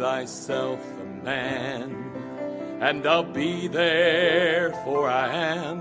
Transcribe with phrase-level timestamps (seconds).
[0.00, 1.94] thyself a man,
[2.80, 5.78] and I'll be there, for I am.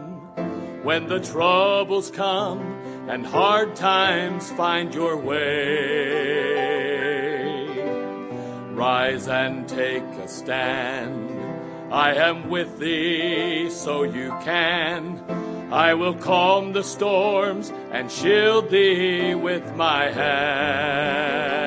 [0.84, 2.60] When the troubles come
[3.08, 5.40] and hard times find your way,
[8.74, 11.32] rise and take a stand.
[11.90, 15.24] I am with thee, so you can.
[15.72, 21.59] I will calm the storms and shield thee with my hand.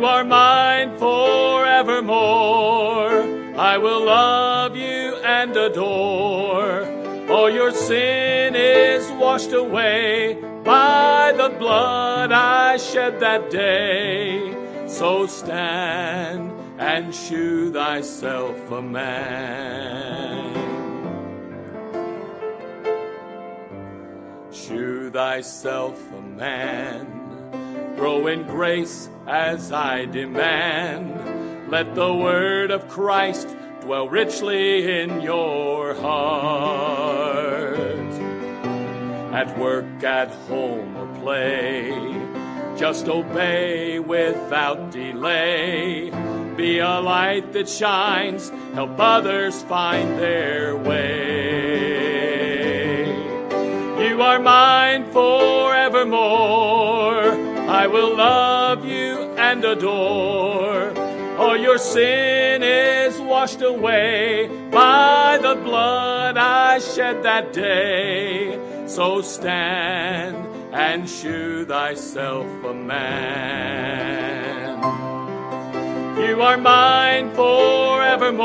[0.00, 2.08] You are mine forevermore.
[3.54, 6.86] I will love you and adore.
[7.28, 14.56] All your sin is washed away by the blood I shed that day.
[14.88, 20.54] So stand and shew thyself a man.
[24.50, 27.19] Shew thyself a man.
[28.00, 31.70] Grow in grace as I demand.
[31.70, 33.46] Let the word of Christ
[33.82, 37.76] dwell richly in your heart.
[39.34, 41.90] At work, at home, or play,
[42.78, 46.08] just obey without delay.
[46.56, 51.90] Be a light that shines, help others find their way.
[54.08, 54.40] You are.
[54.40, 54.92] I
[57.90, 60.92] will love you and adore.
[61.38, 68.58] All your sin is washed away by the blood I shed that day.
[68.86, 70.36] So stand
[70.72, 73.70] and shew thyself a man.
[76.18, 78.40] You are mine forevermore.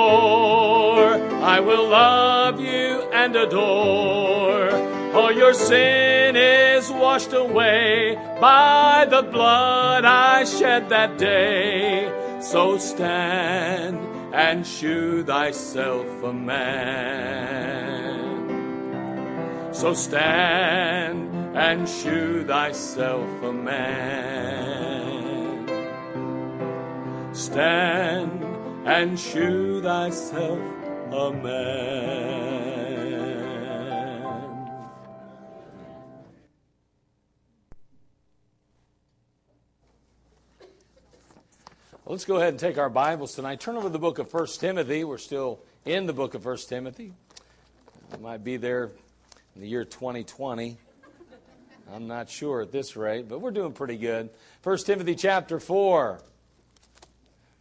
[1.44, 4.95] I will love you and adore.
[5.16, 12.12] All your sin is washed away by the blood I shed that day.
[12.42, 13.98] So stand
[14.34, 17.86] and shew thyself a man.
[19.74, 25.16] So stand and shew thyself a man.
[27.34, 28.44] Stand
[28.86, 30.60] and shew thyself
[31.14, 32.55] a man.
[42.08, 43.60] Let's go ahead and take our Bibles tonight.
[43.60, 45.04] Turn over to the book of 1 Timothy.
[45.04, 47.14] We're still in the book of 1 Timothy.
[48.12, 48.92] We might be there
[49.56, 50.78] in the year 2020.
[51.92, 54.30] I'm not sure at this rate, but we're doing pretty good.
[54.62, 56.20] 1 Timothy chapter 4.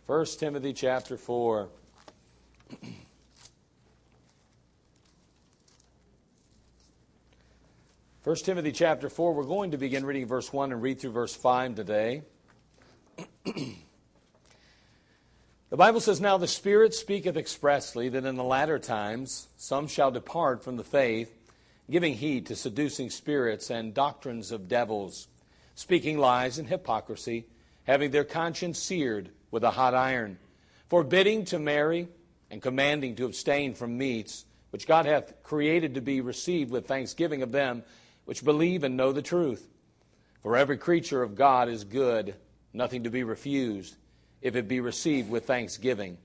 [0.05, 1.71] 1 Timothy chapter 4.
[8.21, 11.35] First Timothy chapter 4, we're going to begin reading verse 1 and read through verse
[11.35, 12.25] 5 today.
[15.75, 20.13] The Bible says, Now the Spirit speaketh expressly that in the latter times some shall
[20.13, 21.37] depart from the faith,
[21.91, 25.27] giving heed to seducing spirits and doctrines of devils,
[25.75, 27.47] speaking lies and hypocrisy,
[27.83, 30.39] having their conscience seared with a hot iron,
[30.89, 32.07] forbidding to marry,
[32.53, 37.43] and commanding to abstain from meats, which God hath created to be received with thanksgiving
[37.43, 37.83] of them
[38.27, 39.69] which believe and know the truth.
[40.41, 42.37] For every creature of God is good,
[42.73, 43.97] nothing to be refused
[44.45, 46.19] if it be received with thanksgiving.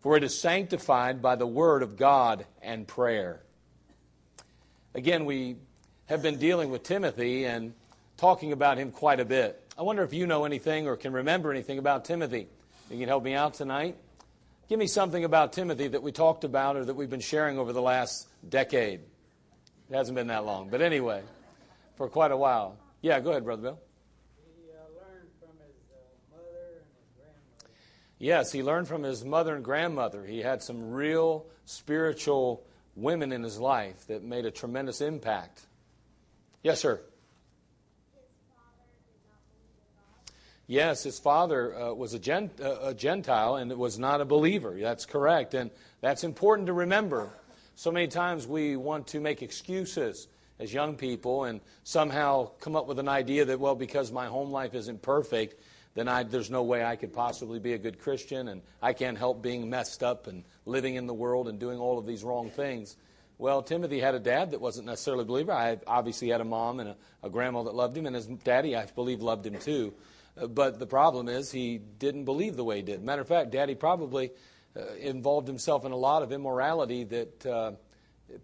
[0.00, 3.42] For it is sanctified by the word of God and prayer.
[4.94, 5.56] Again, we
[6.06, 7.74] have been dealing with Timothy and
[8.16, 9.62] talking about him quite a bit.
[9.78, 12.48] I wonder if you know anything or can remember anything about Timothy.
[12.90, 13.96] You can help me out tonight.
[14.68, 17.74] Give me something about Timothy that we talked about or that we've been sharing over
[17.74, 19.00] the last decade.
[19.90, 21.22] It hasn't been that long, but anyway,
[21.96, 22.78] for quite a while.
[23.02, 23.78] Yeah, go ahead, Brother Bill.
[28.18, 30.24] Yes, he learned from his mother and grandmother.
[30.24, 35.60] He had some real spiritual women in his life that made a tremendous impact.
[36.62, 37.00] Yes, sir.
[40.66, 44.76] Yes, his father uh, was a, uh, a Gentile and was not a believer.
[44.80, 45.54] That's correct.
[45.54, 45.70] And
[46.00, 47.30] that's important to remember.
[47.76, 50.26] So many times we want to make excuses
[50.58, 54.50] as young people and somehow come up with an idea that, well, because my home
[54.50, 55.60] life isn't perfect,
[55.96, 59.16] then I, there's no way I could possibly be a good Christian, and I can't
[59.16, 62.50] help being messed up and living in the world and doing all of these wrong
[62.50, 62.96] things.
[63.38, 65.52] Well, Timothy had a dad that wasn't necessarily a believer.
[65.52, 68.76] I obviously had a mom and a, a grandma that loved him, and his daddy,
[68.76, 69.94] I believe, loved him too.
[70.38, 73.02] Uh, but the problem is he didn't believe the way he did.
[73.02, 74.32] Matter of fact, daddy probably
[74.76, 77.72] uh, involved himself in a lot of immorality that uh,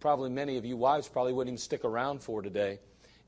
[0.01, 2.79] probably many of you wives probably wouldn't even stick around for today.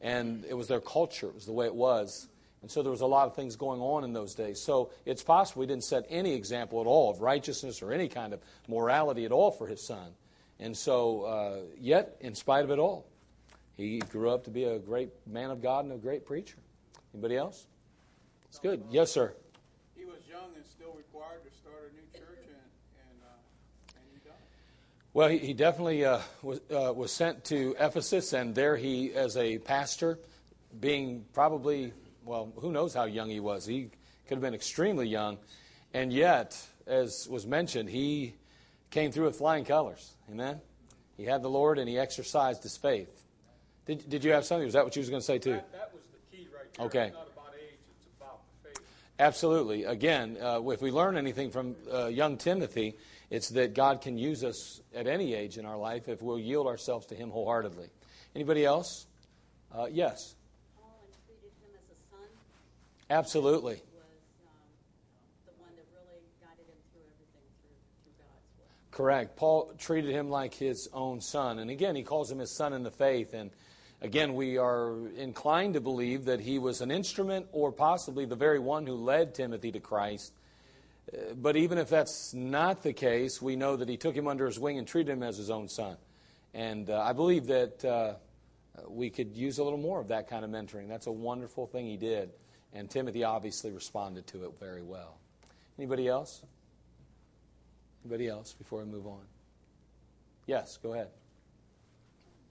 [0.00, 2.26] And it was their culture, it was the way it was.
[2.64, 4.58] And so there was a lot of things going on in those days.
[4.58, 8.32] So it's possible he didn't set any example at all of righteousness or any kind
[8.32, 10.12] of morality at all for his son.
[10.58, 13.04] And so, uh, yet, in spite of it all,
[13.76, 16.56] he grew up to be a great man of God and a great preacher.
[17.12, 17.66] Anybody else?
[18.48, 18.82] It's good.
[18.90, 19.34] Yes, sir.
[19.94, 22.56] He was young and still required to start a new church, and,
[23.10, 24.38] and, uh, and he done
[25.12, 29.36] Well, he, he definitely uh, was, uh, was sent to Ephesus, and there he, as
[29.36, 30.18] a pastor,
[30.80, 31.92] being probably
[32.24, 33.66] well, who knows how young he was?
[33.66, 33.90] He
[34.26, 35.38] could have been extremely young.
[35.92, 38.34] And yet, as was mentioned, he
[38.90, 40.14] came through with flying colors.
[40.30, 40.60] Amen?
[41.16, 43.22] He had the Lord and he exercised his faith.
[43.86, 44.64] Did, did you have something?
[44.64, 45.52] Was that what you was going to say, too?
[45.52, 46.86] That, that was the key right there.
[46.86, 47.12] Okay.
[47.14, 48.80] Not about age, it's about faith.
[49.18, 49.84] Absolutely.
[49.84, 52.96] Again, uh, if we learn anything from uh, young Timothy,
[53.30, 56.66] it's that God can use us at any age in our life if we'll yield
[56.66, 57.88] ourselves to Him wholeheartedly.
[58.34, 59.06] Anybody else?
[59.72, 60.34] Uh, yes.
[63.10, 63.82] Absolutely.
[68.94, 69.36] Correct.
[69.36, 71.58] Paul treated him like his own son.
[71.58, 73.34] And again, he calls him his son in the faith.
[73.34, 73.50] And
[74.00, 78.60] again, we are inclined to believe that he was an instrument or possibly the very
[78.60, 80.32] one who led Timothy to Christ.
[81.12, 84.46] Uh, but even if that's not the case, we know that he took him under
[84.46, 85.96] his wing and treated him as his own son.
[86.54, 88.14] And uh, I believe that uh,
[88.86, 90.86] we could use a little more of that kind of mentoring.
[90.88, 92.30] That's a wonderful thing he did.
[92.74, 95.18] And Timothy obviously responded to it very well.
[95.78, 96.42] Anybody else?
[98.04, 99.22] Anybody else before we move on?
[100.46, 101.08] Yes, go ahead.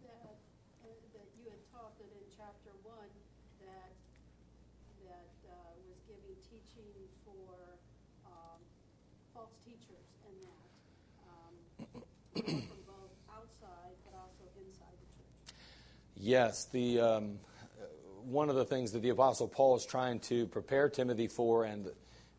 [0.01, 0.33] That,
[0.81, 0.87] uh,
[1.37, 3.11] you had taught that in chapter one
[3.61, 3.91] that
[5.05, 5.53] that uh,
[5.85, 6.95] was giving teaching
[7.27, 7.77] for
[8.25, 8.63] um,
[9.33, 10.71] false teachers and that
[11.27, 11.53] um,
[12.71, 15.53] from both outside but also inside the church.
[16.15, 17.39] Yes, the um,
[18.25, 21.89] one of the things that the Apostle Paul is trying to prepare Timothy for and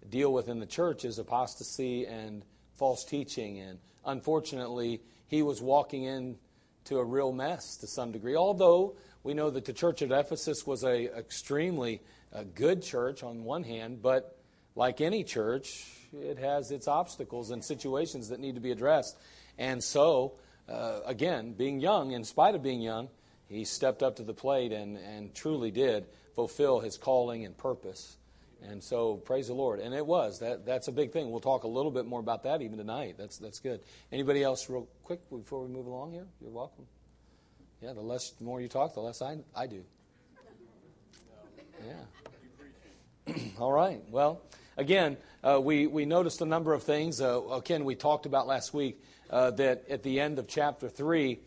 [0.09, 2.45] deal with in the church is apostasy and
[2.75, 3.61] false teaching.
[3.61, 8.37] And unfortunately, he was walking into a real mess to some degree.
[8.37, 12.01] Although we know that the church at Ephesus was a extremely
[12.33, 14.37] a good church on one hand, but
[14.75, 19.17] like any church, it has its obstacles and situations that need to be addressed.
[19.57, 20.35] And so,
[20.69, 23.09] uh, again, being young, in spite of being young,
[23.49, 28.17] he stepped up to the plate and, and truly did fulfill his calling and purpose.
[28.63, 29.79] And so, praise the Lord.
[29.79, 30.41] And it was.
[30.41, 31.31] That, that's a big thing.
[31.31, 33.17] We'll talk a little bit more about that even tonight.
[33.19, 33.81] That's, that's good.
[34.11, 36.27] Anybody else, real quick, before we move along here?
[36.41, 36.87] You're welcome.
[37.83, 39.85] Yeah, the less, the more you talk, the less I, I do.
[41.87, 43.35] Yeah.
[43.59, 44.01] All right.
[44.09, 44.41] Well,
[44.79, 47.21] again, uh, we, we noticed a number of things.
[47.21, 51.39] Uh, again, we talked about last week uh, that at the end of chapter 3,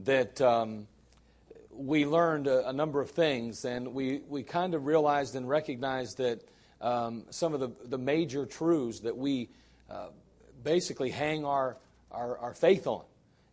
[0.00, 0.40] that.
[0.42, 0.88] Um,
[1.76, 6.18] we learned a, a, number of things, and we, we kind of realized and recognized
[6.18, 6.42] that
[6.80, 9.48] um, some of the, the major truths that we
[9.90, 10.08] uh,
[10.62, 11.76] basically hang our,
[12.10, 13.04] our, our, faith on.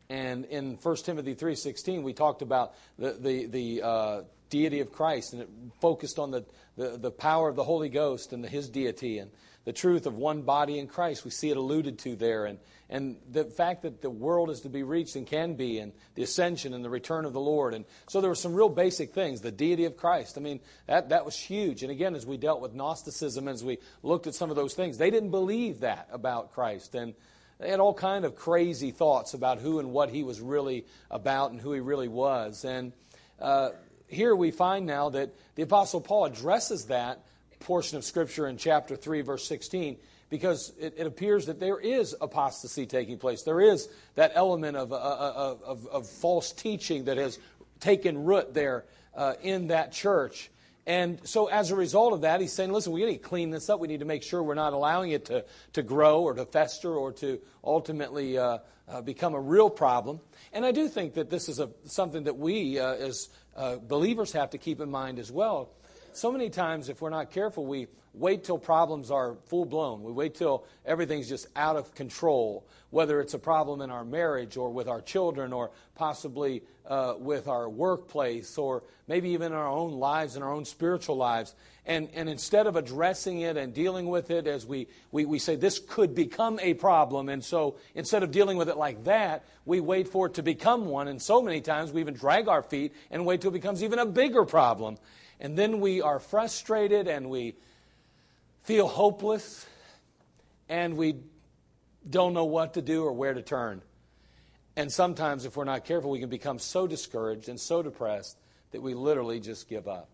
[0.10, 5.34] And in 1 Timothy 3.16, we talked about the, the, the uh, deity of Christ,
[5.34, 5.50] and it
[5.80, 9.20] focused on the, the, the power of the Holy Ghost and the, his deity.
[9.20, 9.32] And
[9.66, 11.24] the truth of one body in Christ.
[11.24, 12.46] We see it alluded to there.
[12.46, 15.94] And, and the fact that the world is to be reached and can be, and
[16.16, 17.74] the ascension and the return of the Lord.
[17.74, 19.42] And so there were some real basic things.
[19.42, 20.38] The deity of Christ.
[20.38, 21.82] I mean, that, that was huge.
[21.82, 24.98] And again, as we dealt with Gnosticism, as we looked at some of those things,
[24.98, 26.96] they didn't believe that about Christ.
[26.96, 27.14] And
[27.60, 31.52] they had all kind of crazy thoughts about who and what he was really about
[31.52, 32.66] and who he really was.
[32.66, 32.92] And
[33.40, 33.70] uh,
[34.08, 37.24] here we find now that the Apostle Paul addresses that
[37.64, 39.98] portion of Scripture in chapter 3, verse 16,
[40.30, 43.44] because it, it appears that there is apostasy taking place.
[43.44, 47.40] There is that element of, uh, uh, of, of false teaching that has
[47.80, 50.50] taken root there uh, in that church.
[50.86, 53.70] And so, as a result of that, he's saying, listen, we need to clean this
[53.70, 53.80] up.
[53.80, 56.94] We need to make sure we're not allowing it to, to grow or to fester
[56.94, 58.58] or to ultimately uh,
[58.90, 60.20] uh, become a real problem.
[60.52, 64.34] And I do think that this is a, something that we, uh, as uh, believers,
[64.34, 65.70] have to keep in mind as well
[66.18, 70.04] so many times, if we're not careful, we wait till problems are full blown.
[70.04, 74.56] We wait till everything's just out of control, whether it's a problem in our marriage
[74.56, 79.68] or with our children or possibly uh, with our workplace or maybe even in our
[79.68, 81.56] own lives and our own spiritual lives.
[81.86, 85.56] And, and instead of addressing it and dealing with it as we, we, we say
[85.56, 89.82] this could become a problem, and so instead of dealing with it like that, we
[89.82, 91.10] wait for it to become one.
[91.10, 94.00] And so many times we even drag our feet and wait till it becomes even
[94.00, 94.98] a bigger problem.
[95.40, 97.56] And then we are frustrated and we
[98.64, 99.66] feel hopeless
[100.70, 101.18] and we
[102.10, 103.82] don't know what to do or where to turn.
[104.76, 108.38] And sometimes, if we're not careful, we can become so discouraged and so depressed
[108.72, 110.10] that we literally just give up.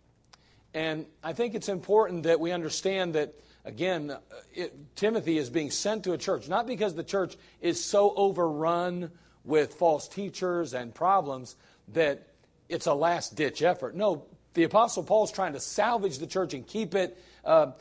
[0.74, 3.34] And I think it's important that we understand that,
[3.64, 4.20] again, uh,
[4.54, 9.12] it, Timothy is being sent to a church, not because the church is so overrun
[9.46, 11.56] with false teachers and problems
[11.94, 12.28] that
[12.68, 13.96] it's a last ditch effort.
[13.96, 14.26] No,
[14.60, 17.72] the Apostle Paul's trying to salvage the church and keep it uh,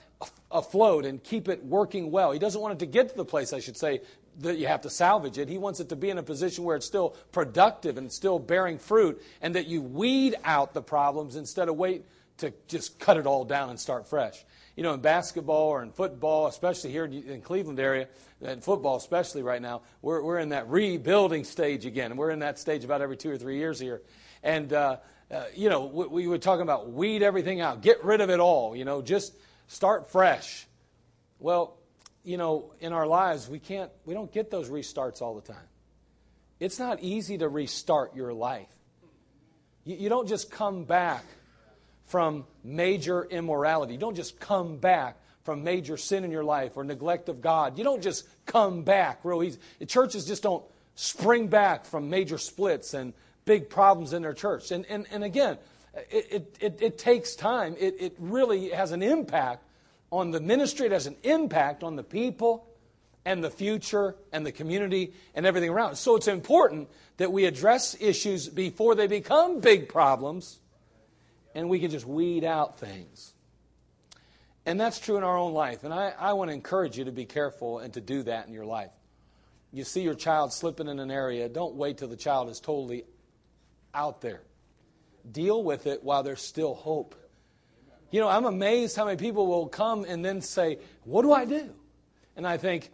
[0.49, 2.31] afloat and keep it working well.
[2.31, 4.03] He doesn't want it to get to the place, I should say,
[4.39, 5.49] that you have to salvage it.
[5.49, 8.79] He wants it to be in a position where it's still productive and still bearing
[8.79, 12.05] fruit, and that you weed out the problems instead of wait
[12.37, 14.45] to just cut it all down and start fresh.
[14.77, 18.07] You know, in basketball or in football, especially here in Cleveland area,
[18.41, 22.17] in football especially right now, we're, we're in that rebuilding stage again.
[22.17, 24.01] We're in that stage about every two or three years here.
[24.45, 24.99] And, uh,
[25.31, 28.41] uh, you know, we, we were talking about weed everything out, get rid of it
[28.41, 29.35] all, you know, just
[29.67, 30.67] start fresh.
[31.39, 31.77] Well,
[32.25, 35.69] you know, in our lives, we can't, we don't get those restarts all the time.
[36.61, 38.69] It's not easy to restart your life.
[39.85, 41.25] You, you don't just come back
[42.07, 43.93] from major immorality.
[43.93, 47.79] You don't just come back from major sin in your life or neglect of God.
[47.79, 49.59] You don't just come back real easy.
[49.87, 53.13] Churches just don't spring back from major splits and
[53.49, 54.71] big problems in their church.
[54.71, 55.57] And, and, and again,
[56.11, 57.75] it, it, it takes time.
[57.81, 59.65] It, it really has an impact
[60.13, 62.67] on the ministry, it has an impact on the people
[63.25, 65.97] and the future and the community and everything around.
[65.97, 70.61] So it's important that we address issues before they become big problems
[71.55, 73.33] and we can just weed out things.
[74.65, 75.85] And that's true in our own life.
[75.85, 78.53] And I, I want to encourage you to be careful and to do that in
[78.53, 78.93] your life.
[79.73, 83.05] You see your child slipping in an area, don't wait till the child is totally
[83.99, 84.43] out there.
[85.31, 87.17] Deal with it while there's still hope.
[88.11, 91.45] You know, I'm amazed how many people will come and then say, What do I
[91.45, 91.75] do?
[92.37, 92.91] And I think,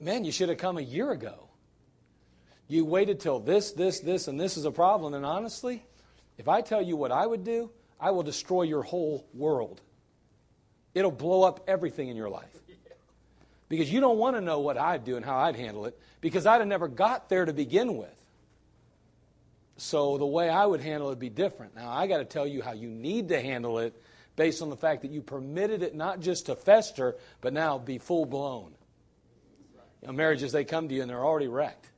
[0.00, 1.48] Man, you should have come a year ago.
[2.66, 5.14] You waited till this, this, this, and this is a problem.
[5.14, 5.84] And honestly,
[6.38, 7.70] if I tell you what I would do,
[8.00, 9.80] I will destroy your whole world.
[10.94, 12.56] It'll blow up everything in your life.
[13.68, 16.46] Because you don't want to know what I'd do and how I'd handle it, because
[16.46, 18.21] I'd have never got there to begin with.
[19.82, 21.74] So the way I would handle it would be different.
[21.74, 24.00] Now, I got to tell you how you need to handle it
[24.36, 27.98] based on the fact that you permitted it not just to fester, but now be
[27.98, 28.70] full blown.
[30.00, 31.90] You know, marriages, they come to you and they're already wrecked.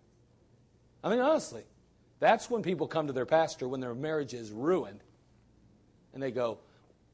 [1.05, 1.62] I mean, honestly,
[2.21, 5.00] that's when people come to their pastor when their marriage is ruined
[6.14, 6.61] and they go,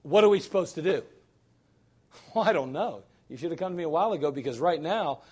[0.02, 1.02] What are we supposed to do?
[2.32, 3.02] Well, I don't know.
[3.28, 5.22] You should have come to me a while ago because right now,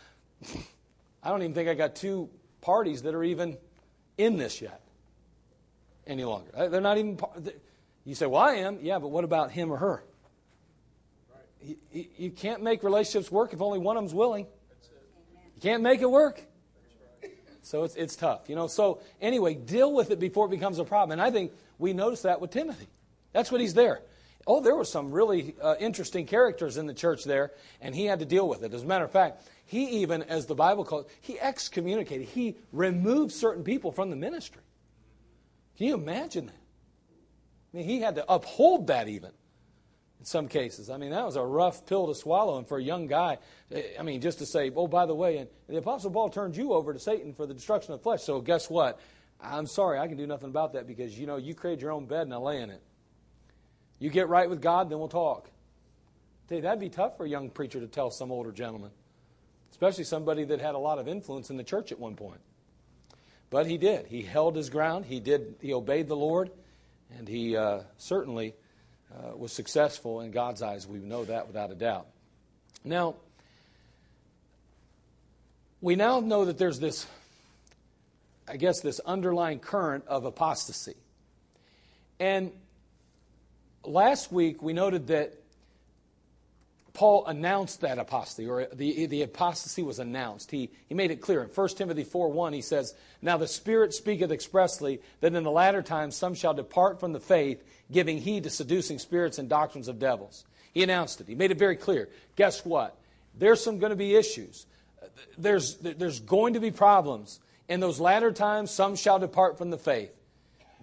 [1.22, 2.28] I don't even think I got two
[2.60, 3.56] parties that are even
[4.16, 4.82] in this yet
[6.08, 6.50] any longer.
[6.54, 7.18] Uh, they're not even.
[8.04, 8.78] You say, Well, I am.
[8.80, 10.02] Yeah, but what about him or her?
[11.62, 11.76] You,
[12.16, 14.46] you can't make relationships work if only one of them's willing.
[15.56, 16.40] You can't make it work.
[17.62, 18.66] So it's, it's tough, you know.
[18.66, 21.12] So anyway, deal with it before it becomes a problem.
[21.12, 22.88] And I think we notice that with Timothy.
[23.32, 24.00] That's what he's there.
[24.46, 28.20] Oh, there were some really uh, interesting characters in the church there, and he had
[28.20, 28.72] to deal with it.
[28.72, 32.28] As a matter of fact, he even, as the Bible calls he excommunicated.
[32.28, 34.62] He removed certain people from the ministry.
[35.78, 36.54] Can you imagine that?
[37.72, 39.30] I mean, he had to uphold that even
[40.18, 40.90] in some cases.
[40.90, 42.58] I mean, that was a rough pill to swallow.
[42.58, 43.38] And for a young guy,
[43.72, 46.56] eh, I mean, just to say, oh, by the way, and the Apostle Paul turned
[46.56, 48.22] you over to Satan for the destruction of the flesh.
[48.22, 49.00] So guess what?
[49.40, 52.06] I'm sorry, I can do nothing about that because, you know, you create your own
[52.06, 52.82] bed and I lay in it.
[54.00, 55.48] You get right with God, then we'll talk.
[56.48, 58.90] Hey, that'd be tough for a young preacher to tell some older gentleman,
[59.70, 62.40] especially somebody that had a lot of influence in the church at one point.
[63.50, 64.06] But he did.
[64.06, 65.06] He held his ground.
[65.06, 65.56] He did.
[65.60, 66.50] He obeyed the Lord,
[67.16, 68.54] and he uh, certainly
[69.12, 70.86] uh, was successful in God's eyes.
[70.86, 72.06] We know that without a doubt.
[72.84, 73.16] Now,
[75.80, 77.06] we now know that there's this,
[78.46, 80.96] I guess, this underlying current of apostasy.
[82.20, 82.52] And
[83.84, 85.34] last week we noted that
[86.98, 90.50] Paul announced that apostasy, or the, the apostasy was announced.
[90.50, 91.44] He, he made it clear.
[91.44, 95.50] In 1 Timothy 4 1, he says, Now the Spirit speaketh expressly that in the
[95.52, 97.62] latter times some shall depart from the faith,
[97.92, 100.44] giving heed to seducing spirits and doctrines of devils.
[100.74, 101.28] He announced it.
[101.28, 102.08] He made it very clear.
[102.34, 102.98] Guess what?
[103.32, 104.66] There's some going to be issues.
[105.38, 107.38] There's, there's going to be problems.
[107.68, 110.10] In those latter times, some shall depart from the faith,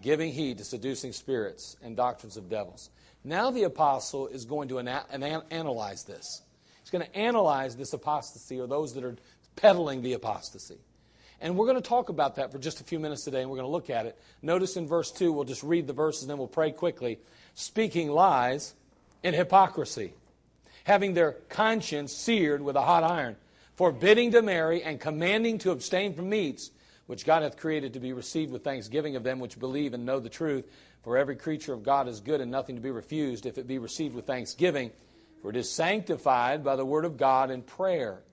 [0.01, 2.89] giving heed to seducing spirits and doctrines of devils.
[3.25, 6.43] Now the apostle is going to ana- analyze this.
[6.81, 9.15] He's going to analyze this apostasy or those that are
[9.55, 10.77] peddling the apostasy.
[11.41, 13.57] And we're going to talk about that for just a few minutes today, and we're
[13.57, 14.17] going to look at it.
[14.43, 17.19] Notice in verse 2, we'll just read the verses and then we'll pray quickly.
[17.55, 18.75] Speaking lies
[19.23, 20.13] and hypocrisy,
[20.83, 23.37] having their conscience seared with a hot iron,
[23.75, 26.69] forbidding to marry and commanding to abstain from meats,
[27.07, 30.19] which God hath created to be received with thanksgiving of them which believe and know
[30.19, 30.65] the truth,
[31.03, 33.77] For every creature of God is good and nothing to be refused if it be
[33.77, 34.91] received with thanksgiving,
[35.41, 38.23] for it is sanctified by the word of God and prayer.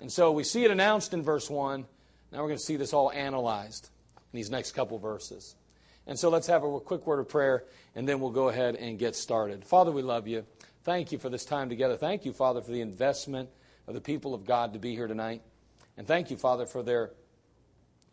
[0.00, 1.84] And so we see it announced in verse 1.
[2.32, 3.90] Now we're going to see this all analyzed
[4.32, 5.54] in these next couple verses.
[6.06, 7.64] And so let's have a quick word of prayer,
[7.94, 9.64] and then we'll go ahead and get started.
[9.64, 10.44] Father, we love you.
[10.84, 11.96] Thank you for this time together.
[11.96, 13.48] Thank you, Father, for the investment
[13.86, 15.42] of the people of God to be here tonight.
[15.96, 17.12] And thank you, Father, for their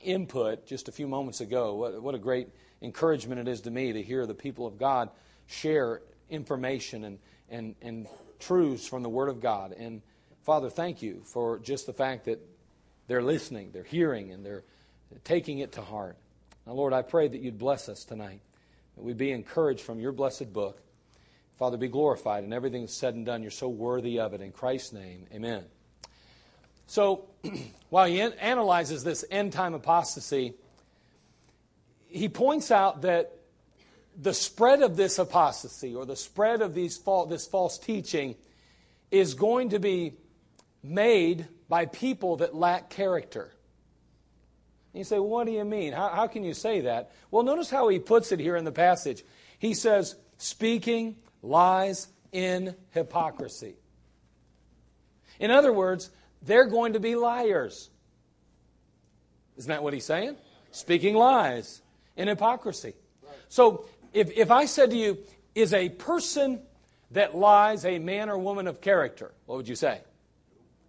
[0.04, 1.76] input just a few moments ago.
[1.76, 2.50] What, what a great
[2.82, 5.10] encouragement it is to me to hear the people of God
[5.48, 8.08] share information and, and, and
[8.40, 9.74] truths from the Word of God.
[9.74, 10.02] And
[10.44, 12.40] Father, thank you for just the fact that
[13.08, 14.64] they're listening, they're hearing, and they're
[15.24, 16.18] taking it to heart.
[16.66, 18.42] Now, Lord, I pray that you'd bless us tonight,
[18.96, 20.82] that we'd be encouraged from your blessed book.
[21.58, 23.42] Father, be glorified in everything that's said and done.
[23.42, 24.42] You're so worthy of it.
[24.42, 25.66] In Christ's name, amen.
[26.92, 27.24] So,
[27.90, 30.56] while he analyzes this end time apostasy,
[32.10, 33.32] he points out that
[34.22, 38.36] the spread of this apostasy or the spread of these this false teaching
[39.10, 40.16] is going to be
[40.84, 43.54] made by people that lack character.
[44.94, 45.94] And you say, well, what do you mean?
[45.94, 47.12] How, how can you say that?
[47.32, 49.24] Well, notice how he puts it here in the passage.
[49.60, 53.76] He says, speaking lies in hypocrisy.
[55.40, 56.10] In other words,
[56.42, 57.90] they're going to be liars.
[59.58, 60.36] Isn't that what he's saying?
[60.72, 61.82] Speaking lies
[62.18, 62.94] and hypocrisy.
[63.50, 65.18] So if, if I said to you,
[65.54, 66.62] is a person
[67.12, 70.02] that lies a man or woman of character, what would you say?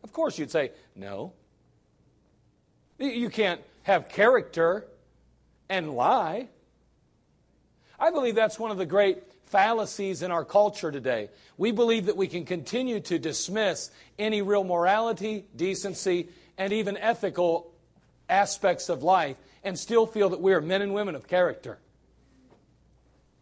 [0.04, 1.32] Of course you'd say, no.
[2.98, 4.86] You can't have character
[5.68, 6.48] and lie.
[7.98, 11.28] I believe that's one of the great fallacies in our culture today.
[11.58, 17.70] We believe that we can continue to dismiss any real morality, decency, and even ethical
[18.28, 21.78] aspects of life and still feel that we are men and women of character.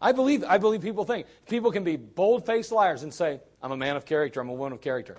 [0.01, 1.27] I believe, I believe people think.
[1.47, 4.53] People can be bold faced liars and say, I'm a man of character, I'm a
[4.53, 5.17] woman of character.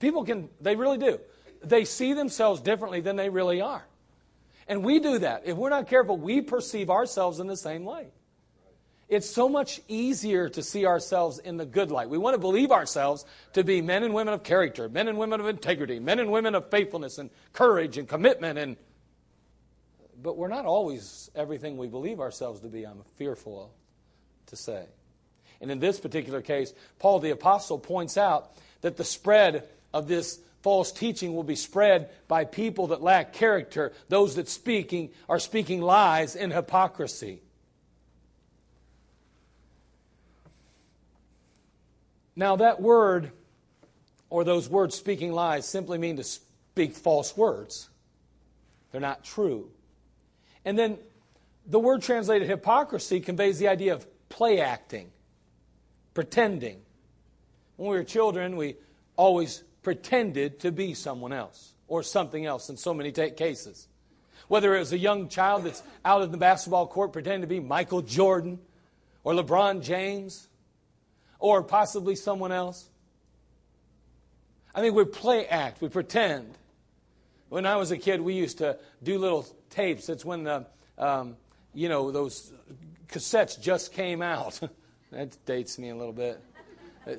[0.00, 1.18] People can, they really do.
[1.62, 3.84] They see themselves differently than they really are.
[4.68, 5.42] And we do that.
[5.46, 8.12] If we're not careful, we perceive ourselves in the same light.
[9.08, 12.08] It's so much easier to see ourselves in the good light.
[12.08, 15.40] We want to believe ourselves to be men and women of character, men and women
[15.40, 18.76] of integrity, men and women of faithfulness and courage and commitment and
[20.24, 23.74] but we're not always everything we believe ourselves to be, I'm fearful
[24.46, 24.86] to say.
[25.60, 30.40] And in this particular case, Paul the apostle points out that the spread of this
[30.62, 35.82] false teaching will be spread by people that lack character, those that speaking are speaking
[35.82, 37.42] lies in hypocrisy.
[42.36, 43.30] Now, that word,
[44.30, 47.88] or those words speaking lies, simply mean to speak false words.
[48.90, 49.70] They're not true.
[50.64, 50.98] And then
[51.66, 55.10] the word translated hypocrisy conveys the idea of play acting,
[56.12, 56.80] pretending.
[57.76, 58.76] When we were children, we
[59.16, 63.88] always pretended to be someone else or something else in so many t- cases.
[64.48, 67.60] Whether it was a young child that's out in the basketball court pretending to be
[67.60, 68.58] Michael Jordan
[69.22, 70.48] or LeBron James
[71.44, 72.88] or possibly someone else.
[74.74, 76.54] I mean, we play act, we pretend.
[77.50, 80.08] When I was a kid, we used to do little tapes.
[80.08, 80.64] It's when the,
[80.96, 81.36] um,
[81.74, 82.50] you know, those
[83.08, 84.58] cassettes just came out.
[85.10, 86.42] that dates me a little bit.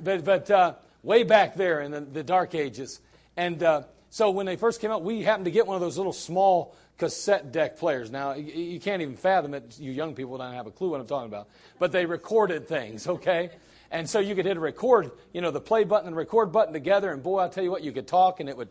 [0.01, 3.01] But, but uh, way back there in the, the dark ages.
[3.37, 5.97] And uh, so when they first came out, we happened to get one of those
[5.97, 8.09] little small cassette deck players.
[8.09, 9.79] Now, you can't even fathom it.
[9.79, 11.47] You young people don't have a clue what I'm talking about.
[11.77, 13.51] But they recorded things, okay?
[13.95, 16.73] And so you could hit a record, you know, the play button and record button
[16.73, 18.67] together, and boy, I'll tell you what, you could talk and it would.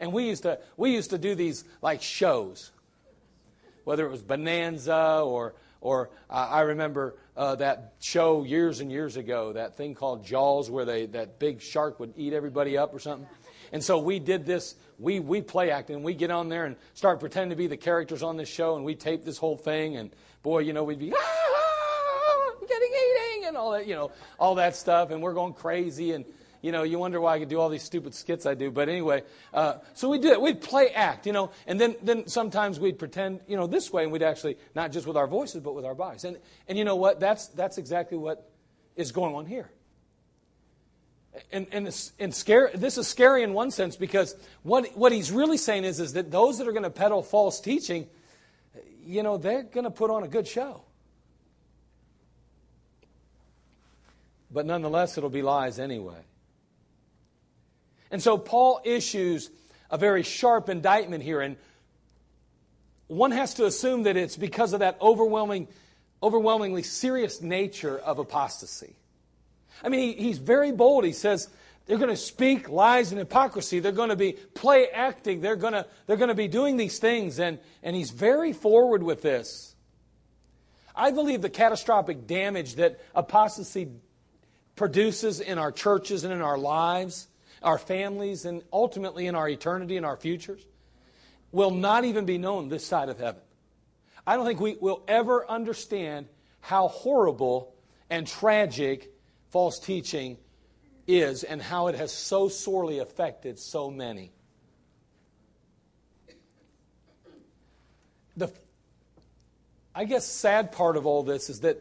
[0.00, 2.72] And we used to we used to do these like shows,
[3.84, 9.16] whether it was Bonanza or or uh, I remember uh, that show years and years
[9.16, 12.98] ago, that thing called Jaws, where they that big shark would eat everybody up or
[12.98, 13.28] something.
[13.70, 14.74] And so we did this.
[14.98, 17.76] We we play act and we get on there and start pretending to be the
[17.76, 19.94] characters on this show, and we tape this whole thing.
[19.96, 20.10] And
[20.42, 21.35] boy, you know, we'd be ah,
[23.56, 26.24] and all that, you know, all that stuff, and we're going crazy and
[26.62, 28.72] you know, you wonder why I could do all these stupid skits I do.
[28.72, 29.22] But anyway,
[29.54, 30.40] uh, so we did it.
[30.40, 34.02] We'd play act, you know, and then, then sometimes we'd pretend, you know, this way,
[34.02, 36.24] and we'd actually, not just with our voices, but with our bodies.
[36.24, 37.20] And, and you know what?
[37.20, 38.50] That's, that's exactly what
[38.96, 39.70] is going on here.
[41.52, 45.58] And, and, and scary, this is scary in one sense because what, what he's really
[45.58, 48.08] saying is, is that those that are going to peddle false teaching,
[49.04, 50.85] you know, they're going to put on a good show.
[54.56, 56.16] But nonetheless, it'll be lies anyway.
[58.10, 59.50] And so Paul issues
[59.90, 61.42] a very sharp indictment here.
[61.42, 61.58] And
[63.06, 65.68] one has to assume that it's because of that overwhelming
[66.22, 68.96] overwhelmingly serious nature of apostasy.
[69.84, 71.04] I mean, he, he's very bold.
[71.04, 71.50] He says
[71.84, 73.80] they're going to speak lies and hypocrisy.
[73.80, 75.42] They're going to be play acting.
[75.42, 77.38] They're going to, they're going to be doing these things.
[77.40, 79.74] And, and he's very forward with this.
[80.94, 83.90] I believe the catastrophic damage that apostasy
[84.76, 87.28] produces in our churches and in our lives,
[87.62, 90.64] our families, and ultimately in our eternity and our futures
[91.50, 93.40] will not even be known this side of heaven.
[94.26, 96.26] I don't think we will ever understand
[96.60, 97.74] how horrible
[98.10, 99.12] and tragic
[99.50, 100.36] false teaching
[101.06, 104.32] is and how it has so sorely affected so many.
[108.36, 108.52] The,
[109.94, 111.78] I guess, sad part of all this is that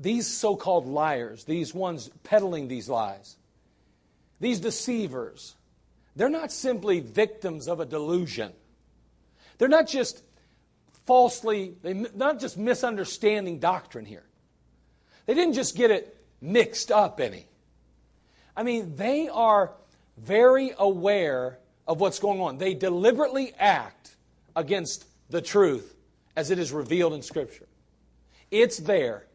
[0.00, 3.36] these so called liars, these ones peddling these lies,
[4.40, 5.54] these deceivers,
[6.16, 8.52] they're not simply victims of a delusion.
[9.58, 10.22] They're not just
[11.06, 14.24] falsely, they're not just misunderstanding doctrine here.
[15.26, 17.46] They didn't just get it mixed up any.
[18.56, 19.72] I mean, they are
[20.16, 22.58] very aware of what's going on.
[22.58, 24.16] They deliberately act
[24.56, 25.94] against the truth
[26.36, 27.66] as it is revealed in Scripture.
[28.50, 29.26] It's there,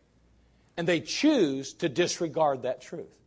[0.78, 3.18] and they choose to disregard that truth.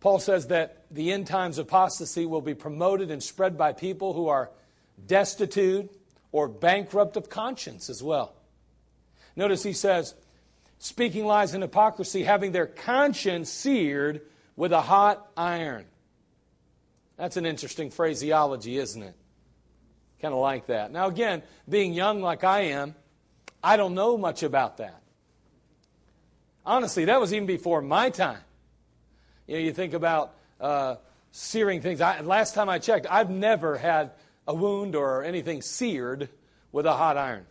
[0.00, 4.26] Paul says that the end times apostasy will be promoted and spread by people who
[4.26, 4.50] are
[5.06, 5.90] destitute
[6.32, 8.34] or bankrupt of conscience as well.
[9.36, 10.14] Notice he says,
[10.78, 14.22] speaking lies and hypocrisy, having their conscience seared
[14.56, 15.84] with a hot iron.
[17.16, 19.14] That's an interesting phraseology, isn't it?
[20.22, 20.92] Kind of like that.
[20.92, 22.94] Now, again, being young like I am,
[23.62, 25.02] I don't know much about that.
[26.64, 28.38] Honestly, that was even before my time.
[29.48, 30.96] You know, you think about uh,
[31.32, 32.00] searing things.
[32.00, 34.12] I, last time I checked, I've never had
[34.46, 36.28] a wound or anything seared
[36.70, 37.44] with a hot iron.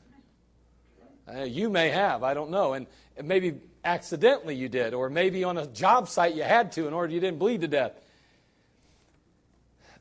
[1.27, 2.71] Uh, you may have, I don't know.
[2.71, 2.87] And
[3.21, 7.11] maybe accidentally you did, or maybe on a job site you had to in order
[7.11, 7.91] you didn't bleed to death.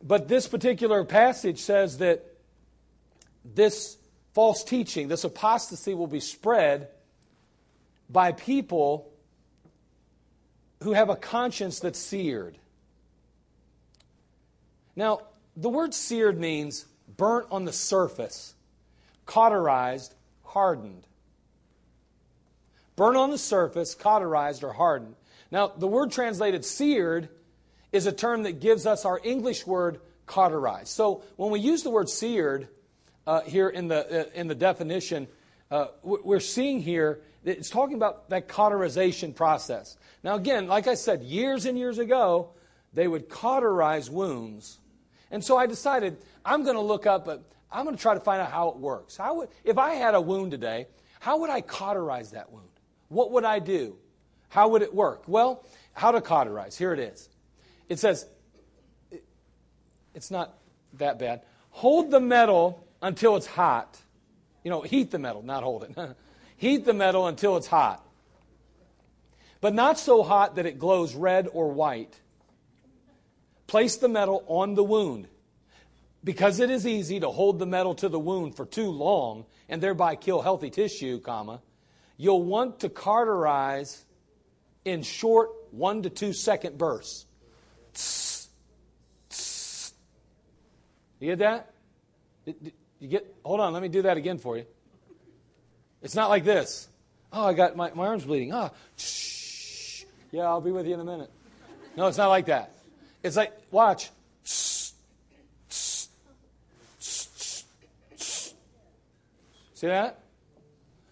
[0.02, 2.29] But this particular passage says that
[3.54, 3.96] this
[4.32, 6.88] false teaching, this apostasy will be spread
[8.08, 9.10] by people
[10.82, 12.58] who have a conscience that's seared.
[14.96, 15.20] Now,
[15.56, 16.86] the word seared means
[17.16, 18.54] burnt on the surface,
[19.26, 21.06] cauterized, hardened.
[22.96, 25.14] Burnt on the surface, cauterized, or hardened.
[25.50, 27.28] Now, the word translated seared
[27.92, 30.88] is a term that gives us our English word cauterized.
[30.88, 32.68] So when we use the word seared
[33.26, 35.28] uh, here in the, uh, in the definition,
[35.70, 39.96] uh, we're seeing here it's talking about that cauterization process.
[40.22, 42.50] Now, again, like I said, years and years ago,
[42.92, 44.80] they would cauterize wounds
[45.30, 47.38] and so I decided I'm going to look up, i
[47.72, 49.16] I'm going to try to find out how it works.
[49.16, 50.86] How would, if I had a wound today,
[51.20, 52.66] how would I cauterize that wound?
[53.08, 53.96] What would I do?
[54.48, 55.22] How would it work?
[55.28, 56.76] Well, how to cauterize.
[56.76, 57.28] Here it is.
[57.88, 58.26] It says,
[60.14, 60.58] it's not
[60.94, 61.42] that bad.
[61.70, 63.98] Hold the metal until it's hot.
[64.64, 65.96] You know, heat the metal, not hold it.
[66.56, 68.06] heat the metal until it's hot.
[69.60, 72.18] But not so hot that it glows red or white
[73.70, 75.28] Place the metal on the wound.
[76.24, 79.80] Because it is easy to hold the metal to the wound for too long and
[79.80, 81.62] thereby kill healthy tissue, comma,
[82.16, 84.04] you'll want to cauterize
[84.84, 87.26] in short one to two second bursts.
[91.20, 91.72] You get that?
[93.00, 94.66] You get hold on, let me do that again for you.
[96.02, 96.88] It's not like this.
[97.32, 98.52] Oh, I got my, my arm's bleeding.
[98.52, 100.04] Ah, shh.
[100.30, 101.30] yeah, I'll be with you in a minute.
[101.96, 102.72] No, it's not like that.
[103.22, 104.10] It's like, watch.
[109.74, 110.20] See that?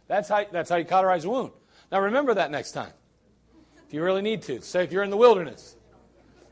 [0.08, 1.52] That's how, that's how you cauterize a wound.
[1.90, 2.92] Now remember that next time.
[3.86, 4.60] If you really need to.
[4.60, 5.76] Say if you're in the wilderness.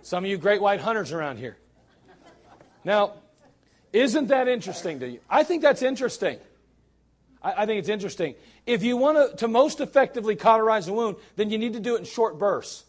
[0.03, 1.57] Some of you great white hunters around here.
[2.85, 3.15] Now,
[3.97, 5.21] isn't that interesting to you?
[5.29, 6.39] I think that's interesting.
[7.43, 8.35] I, I think it's interesting.
[8.67, 11.95] If you want to, to most effectively cauterize a wound, then you need to do
[11.97, 12.85] it in short bursts.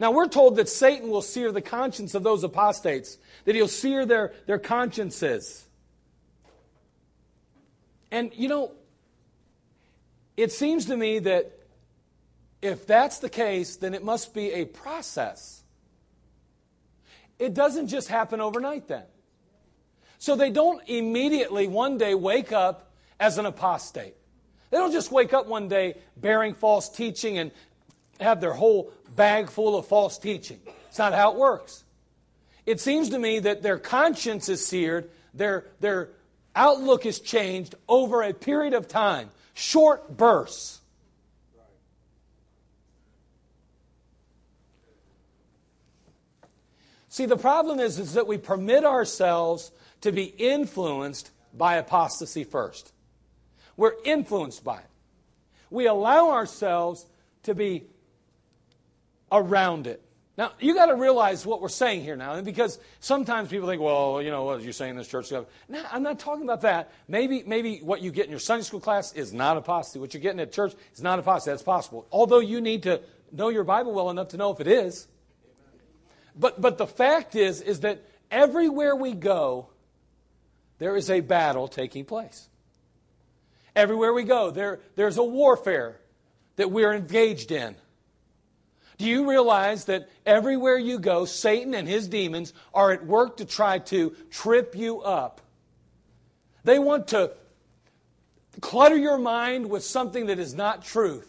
[0.00, 4.04] Now, we're told that Satan will sear the conscience of those apostates, that he'll sear
[4.04, 5.64] their, their consciences.
[8.10, 8.72] And, you know,
[10.36, 11.52] it seems to me that
[12.60, 15.62] if that's the case, then it must be a process.
[17.38, 19.04] It doesn't just happen overnight then.
[20.24, 24.14] So they don't immediately one day wake up as an apostate.
[24.70, 27.50] They don't just wake up one day bearing false teaching and
[28.18, 30.60] have their whole bag full of false teaching.
[30.88, 31.84] It's not how it works.
[32.64, 36.08] it seems to me that their conscience is seared, their, their
[36.56, 40.80] outlook is changed over a period of time, short bursts.
[47.14, 52.92] See, the problem is, is that we permit ourselves to be influenced by apostasy first.
[53.76, 54.90] We're influenced by it.
[55.70, 57.06] We allow ourselves
[57.44, 57.84] to be
[59.30, 60.02] around it.
[60.36, 64.20] Now, you got to realize what we're saying here now, because sometimes people think, well,
[64.20, 65.30] you know, what are you saying in this church?
[65.30, 65.46] No,
[65.92, 66.90] I'm not talking about that.
[67.06, 70.00] Maybe, maybe what you get in your Sunday school class is not apostasy.
[70.00, 71.52] What you're getting at church is not apostasy.
[71.52, 72.08] That's possible.
[72.10, 75.06] Although you need to know your Bible well enough to know if it is.
[76.36, 79.68] But, but the fact is, is that everywhere we go,
[80.78, 82.48] there is a battle taking place.
[83.76, 86.00] Everywhere we go, there, there's a warfare
[86.56, 87.76] that we're engaged in.
[88.98, 93.44] Do you realize that everywhere you go, Satan and his demons are at work to
[93.44, 95.40] try to trip you up?
[96.62, 97.32] They want to
[98.60, 101.28] clutter your mind with something that is not truth.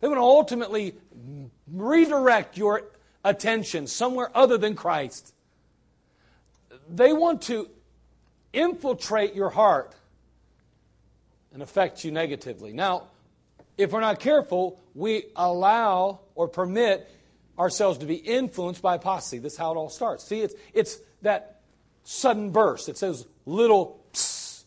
[0.00, 0.94] They want to ultimately
[1.72, 2.82] redirect your
[3.24, 5.34] attention somewhere other than Christ.
[6.88, 7.68] They want to
[8.52, 9.94] infiltrate your heart
[11.52, 12.72] and affect you negatively.
[12.72, 13.04] Now,
[13.76, 17.10] if we're not careful, we allow or permit
[17.58, 19.38] ourselves to be influenced by apostasy.
[19.38, 20.24] This is how it all starts.
[20.24, 21.60] See, it's, it's that
[22.04, 22.88] sudden burst.
[22.88, 24.64] It says little pss.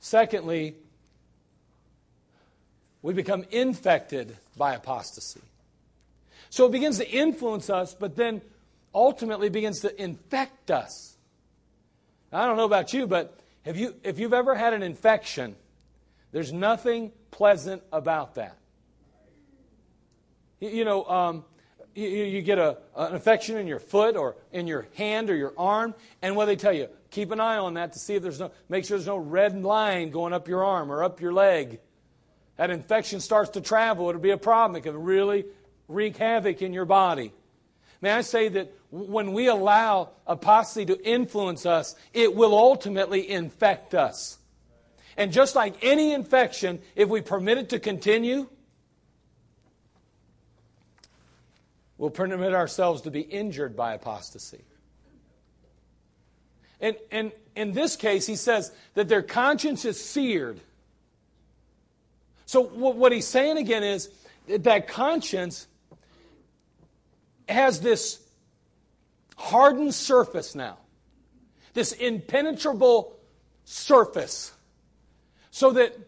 [0.00, 0.76] Secondly,
[3.04, 5.42] we become infected by apostasy.
[6.48, 8.40] So it begins to influence us, but then
[8.94, 11.14] ultimately begins to infect us.
[12.32, 15.54] I don't know about you, but have you, if you've ever had an infection,
[16.32, 18.56] there's nothing pleasant about that.
[20.60, 21.44] You, you know, um,
[21.94, 25.52] you, you, get a, an infection in your foot or in your hand or your
[25.58, 28.40] arm, and what they tell you, keep an eye on that to see if there's
[28.40, 31.80] no, make sure there's no red line going up your arm or up your leg.
[32.56, 34.76] That infection starts to travel, it'll be a problem.
[34.76, 35.44] It can really
[35.88, 37.32] wreak havoc in your body.
[38.00, 43.94] May I say that when we allow apostasy to influence us, it will ultimately infect
[43.94, 44.38] us.
[45.16, 48.48] And just like any infection, if we permit it to continue,
[51.98, 54.64] we'll permit ourselves to be injured by apostasy.
[56.80, 60.60] And, and in this case, he says that their conscience is seared.
[62.54, 64.10] So, what he's saying again is
[64.46, 65.66] that conscience
[67.48, 68.22] has this
[69.34, 70.78] hardened surface now,
[71.72, 73.16] this impenetrable
[73.64, 74.52] surface,
[75.50, 75.98] so that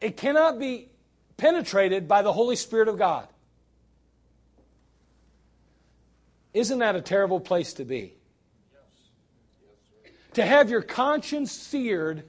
[0.00, 0.88] it cannot be
[1.36, 3.28] penetrated by the Holy Spirit of God.
[6.54, 8.14] Isn't that a terrible place to be?
[8.72, 8.80] yes
[10.32, 12.22] To have your conscience seared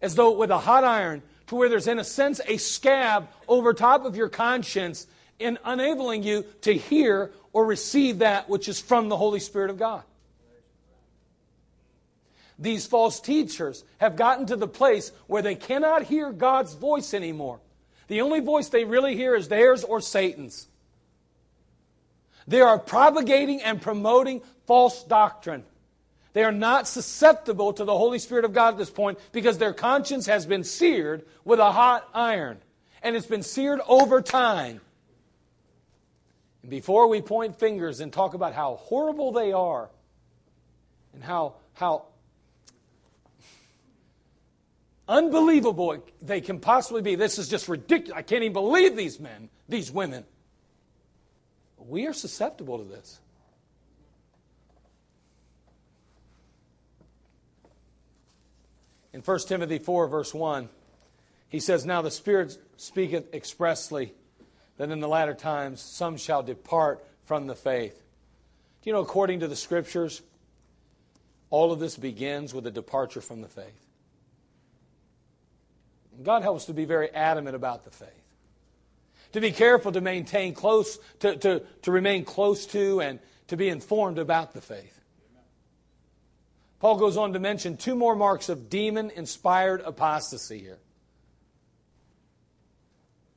[0.00, 3.72] as though with a hot iron, to where there's, in a sense, a scab over
[3.72, 5.06] top of your conscience
[5.38, 9.78] in enabling you to hear or receive that which is from the Holy Spirit of
[9.78, 10.02] God.
[12.58, 17.60] These false teachers have gotten to the place where they cannot hear God's voice anymore.
[18.08, 20.66] The only voice they really hear is theirs or Satan's.
[22.48, 25.64] They are propagating and promoting false doctrine.
[26.36, 29.72] They are not susceptible to the Holy Spirit of God at this point because their
[29.72, 32.58] conscience has been seared with a hot iron.
[33.02, 34.82] And it's been seared over time.
[36.60, 39.88] And before we point fingers and talk about how horrible they are
[41.14, 42.04] and how, how
[45.08, 48.14] unbelievable they can possibly be, this is just ridiculous.
[48.14, 50.22] I can't even believe these men, these women.
[51.78, 53.20] We are susceptible to this.
[59.16, 60.68] In 1 Timothy 4, verse 1,
[61.48, 64.12] he says, Now the Spirit speaketh expressly
[64.76, 67.94] that in the latter times some shall depart from the faith.
[68.82, 70.20] Do you know, according to the scriptures,
[71.48, 73.86] all of this begins with a departure from the faith.
[76.22, 78.10] God helps to be very adamant about the faith.
[79.32, 83.70] To be careful to maintain close, to, to, to remain close to, and to be
[83.70, 84.95] informed about the faith.
[86.78, 90.78] Paul goes on to mention two more marks of demon inspired apostasy here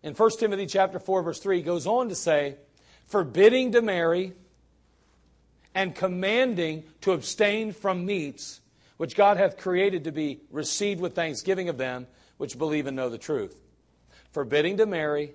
[0.03, 2.55] in 1 Timothy chapter 4 verse 3 he goes on to say,
[3.07, 4.33] forbidding to marry
[5.75, 8.61] and commanding to abstain from meats
[8.97, 13.09] which God hath created to be received with thanksgiving of them which believe and know
[13.09, 13.59] the truth.
[14.31, 15.33] Forbidding to marry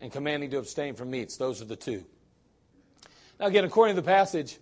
[0.00, 1.36] and commanding to abstain from meats.
[1.36, 2.04] Those are the two.
[3.40, 4.58] Now, again, according to the passage,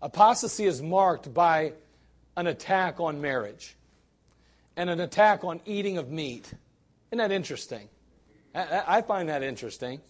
[0.00, 1.72] apostasy is marked by
[2.36, 3.76] an attack on marriage
[4.76, 6.52] and an attack on eating of meat.
[7.10, 7.88] Isn't that interesting?
[8.54, 10.00] I find that interesting.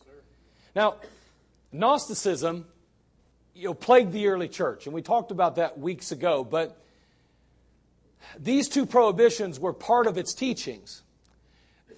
[0.74, 0.96] Now,
[1.72, 2.66] Gnosticism
[3.54, 6.76] you know, plagued the early church, and we talked about that weeks ago, but
[8.38, 11.02] these two prohibitions were part of its teachings.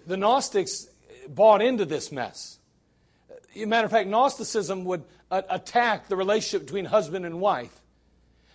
[0.07, 0.89] The Gnostics
[1.29, 2.59] bought into this mess.
[3.55, 7.81] matter of fact, Gnosticism would attack the relationship between husband and wife.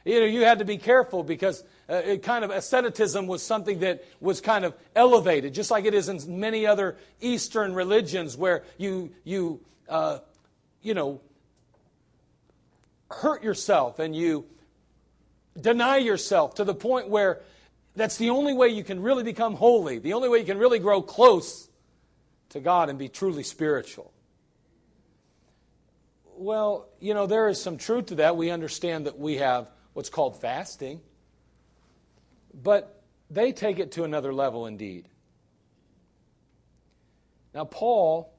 [0.03, 3.79] You know, you had to be careful because uh, it kind of asceticism was something
[3.79, 8.63] that was kind of elevated, just like it is in many other Eastern religions where
[8.77, 10.19] you you uh,
[10.81, 11.21] you know
[13.11, 14.45] hurt yourself and you
[15.59, 17.41] deny yourself to the point where
[17.95, 20.79] that's the only way you can really become holy, the only way you can really
[20.79, 21.67] grow close
[22.49, 24.11] to God and be truly spiritual.
[26.37, 28.35] Well, you know, there is some truth to that.
[28.35, 31.01] We understand that we have what's called fasting,
[32.53, 35.07] but they take it to another level indeed.
[37.53, 38.31] Now, Paul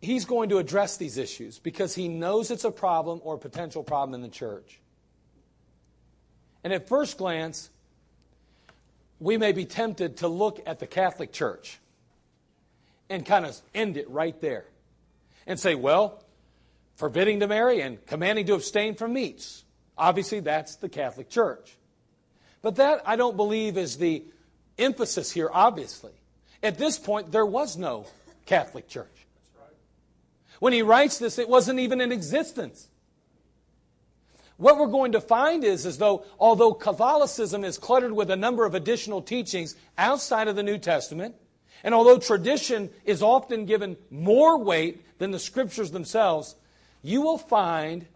[0.00, 3.82] he's going to address these issues because he knows it's a problem or a potential
[3.82, 4.80] problem in the church.
[6.64, 7.70] And at first glance,
[9.18, 11.78] we may be tempted to look at the Catholic Church
[13.08, 14.64] and kind of end it right there
[15.46, 16.22] and say, well,
[17.00, 19.64] forbidding to marry and commanding to abstain from meats.
[19.96, 21.78] Obviously, that's the Catholic Church.
[22.60, 24.22] But that, I don't believe, is the
[24.78, 26.12] emphasis here, obviously.
[26.62, 28.04] At this point, there was no
[28.44, 29.08] Catholic Church.
[30.58, 32.86] When he writes this, it wasn't even in existence.
[34.58, 38.66] What we're going to find is as though, although Catholicism is cluttered with a number
[38.66, 41.34] of additional teachings outside of the New Testament,
[41.82, 46.56] and although tradition is often given more weight than the scriptures themselves,
[47.02, 48.06] you will find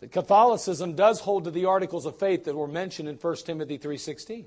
[0.00, 3.78] that Catholicism does hold to the articles of faith that were mentioned in 1 Timothy
[3.78, 4.46] 3:16.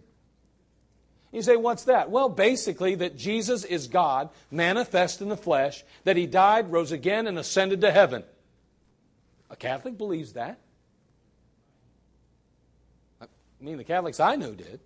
[1.32, 2.12] You say, what's that?
[2.12, 7.26] Well, basically, that Jesus is God, manifest in the flesh, that he died, rose again,
[7.26, 8.24] and ascended to heaven.
[9.50, 10.60] A Catholic believes that.
[13.20, 13.26] I
[13.60, 14.80] mean, the Catholics I know did.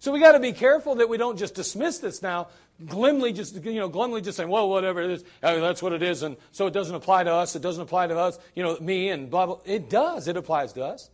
[0.00, 2.48] So we got to be careful that we don't just dismiss this now,
[2.86, 5.92] glumly just you know glumly just saying, well, whatever it is, I mean, that's what
[5.92, 7.56] it is, and so it doesn't apply to us.
[7.56, 9.58] It doesn't apply to us, you know, me and blah blah.
[9.64, 10.28] It does.
[10.28, 11.10] It applies to us.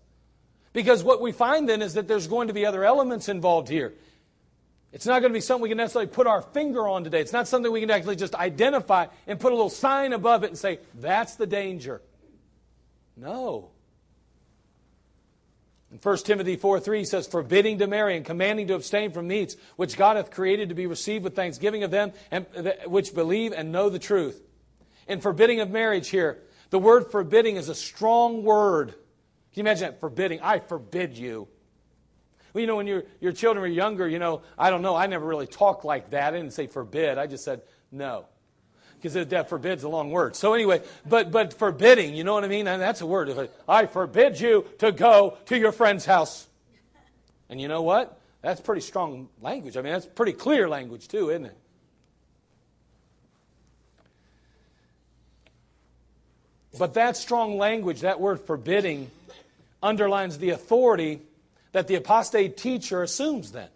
[0.72, 3.94] Because what we find then is that there's going to be other elements involved here.
[4.92, 7.20] It's not going to be something we can necessarily put our finger on today.
[7.20, 10.48] It's not something we can actually just identify and put a little sign above it
[10.48, 12.00] and say, that's the danger.
[13.16, 13.70] No.
[15.90, 19.56] In 1 Timothy 4 3 says, forbidding to marry and commanding to abstain from meats,
[19.76, 22.46] which God hath created to be received with thanksgiving of them and,
[22.86, 24.42] which believe and know the truth.
[25.06, 28.88] In forbidding of marriage here, the word forbidding is a strong word.
[28.90, 28.98] Can
[29.54, 30.00] you imagine that?
[30.00, 30.40] Forbidding.
[30.42, 31.48] I forbid you.
[32.52, 35.06] Well, you know, when your, your children were younger, you know, I don't know, I
[35.06, 36.34] never really talked like that.
[36.34, 37.16] I didn't say forbid.
[37.16, 38.26] I just said no.
[39.00, 40.34] Because that forbids a long word.
[40.34, 42.66] So anyway, but but forbidding, you know what I mean?
[42.66, 43.48] And that's a word.
[43.68, 46.46] I forbid you to go to your friend's house.
[47.48, 48.18] And you know what?
[48.42, 49.76] That's pretty strong language.
[49.76, 51.56] I mean, that's pretty clear language too, isn't it?
[56.78, 59.10] But that strong language, that word forbidding,
[59.82, 61.20] underlines the authority
[61.72, 63.68] that the apostate teacher assumes then.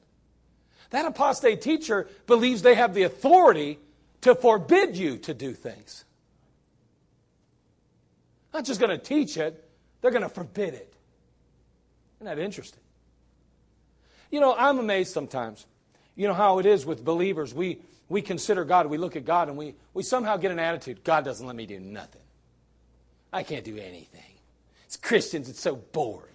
[0.91, 3.79] That apostate teacher believes they have the authority
[4.23, 6.05] to forbid you to do things.
[8.55, 9.69] Not just going to teach it,
[10.01, 10.95] they're going to forbid it.
[12.17, 12.83] Isn't that interesting?
[14.31, 15.67] You know, I'm amazed sometimes.
[16.17, 17.55] You know how it is with believers.
[17.55, 21.05] We, we consider God, we look at God, and we, we somehow get an attitude
[21.05, 22.23] God doesn't let me do nothing.
[23.33, 24.21] I can't do anything.
[24.87, 26.29] As Christians, it's so boring.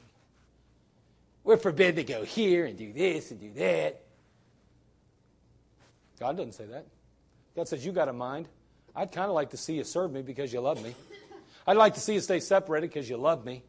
[1.43, 4.01] We're forbidden to go here and do this and do that.
[6.19, 6.85] God doesn't say that.
[7.57, 8.47] God says, You got a mind.
[8.95, 10.93] I'd kind of like to see you serve me because you love me.
[11.65, 13.63] I'd like to see you stay separated because you love me.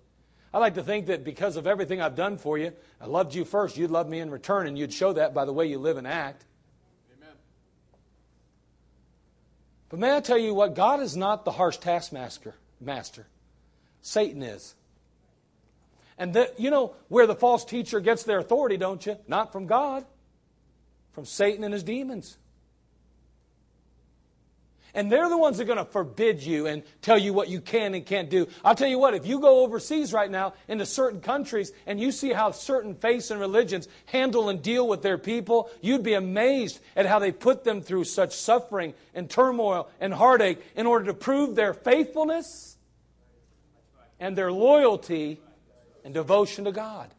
[0.53, 3.47] I like to think that because of everything I've done for you, I loved you
[3.47, 5.97] first, you'd love me in return, and you'd show that by the way you live
[5.97, 6.45] and act.
[7.17, 7.35] Amen.
[9.89, 10.75] But may I tell you what?
[10.75, 12.55] God is not the harsh taskmaster.
[12.81, 13.27] Master.
[14.03, 14.75] Satan is.
[16.19, 19.17] And the, you know where the false teacher gets their authority, don't you?
[19.27, 20.05] Not from God,
[21.13, 22.37] from Satan and his demons.
[24.95, 27.61] And they're the ones that are going to forbid you and tell you what you
[27.61, 28.49] can and can't do.
[28.65, 32.11] I'll tell you what, if you go overseas right now into certain countries and you
[32.11, 36.81] see how certain faiths and religions handle and deal with their people, you'd be amazed
[36.97, 41.15] at how they put them through such suffering and turmoil and heartache in order to
[41.15, 42.77] prove their faithfulness
[44.19, 45.41] and their loyalty
[46.05, 47.13] and devotion to God.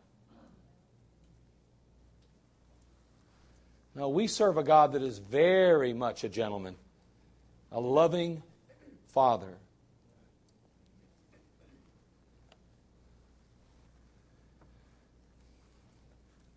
[3.96, 6.76] Now, we serve a God that is very much a gentleman
[7.72, 8.44] a loving
[9.10, 9.58] Father.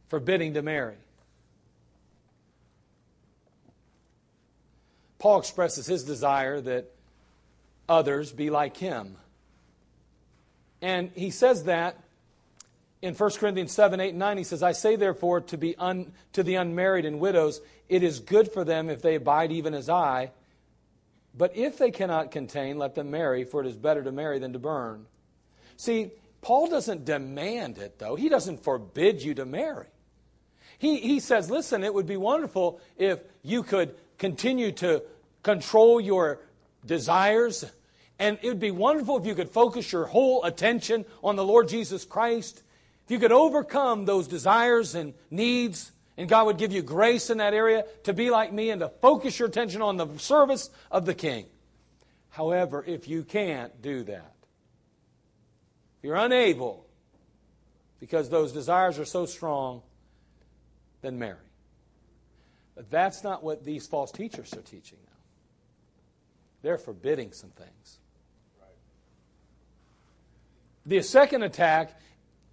[0.08, 0.96] Forbidding to marry.
[5.18, 6.92] Paul expresses his desire that
[7.88, 9.16] others be like him.
[10.82, 11.96] And he says that
[13.02, 14.38] in 1 Corinthians 7, 8, and 9.
[14.38, 18.20] He says, I say therefore to, be un, to the unmarried and widows, it is
[18.20, 20.30] good for them if they abide even as I.
[21.34, 24.52] But if they cannot contain, let them marry, for it is better to marry than
[24.52, 25.06] to burn.
[25.76, 26.10] See,
[26.42, 28.16] Paul doesn't demand it, though.
[28.16, 29.86] He doesn't forbid you to marry.
[30.78, 35.02] He, he says, listen, it would be wonderful if you could continue to
[35.42, 36.40] control your
[36.84, 37.64] desires.
[38.18, 41.68] And it would be wonderful if you could focus your whole attention on the Lord
[41.68, 42.62] Jesus Christ.
[43.04, 47.38] If you could overcome those desires and needs and God would give you grace in
[47.38, 51.06] that area to be like me and to focus your attention on the service of
[51.06, 51.46] the King.
[52.30, 54.34] However, if you can't do that,
[55.98, 56.86] if you're unable,
[58.00, 59.82] because those desires are so strong,
[61.02, 61.36] then marry.
[62.74, 65.12] But that's not what these false teachers are teaching now.
[66.62, 67.98] They're forbidding some things.
[70.84, 72.00] The second attack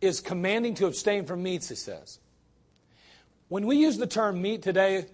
[0.02, 2.20] is commanding to abstain from meats, he says.
[3.50, 5.08] When we use the term meat today,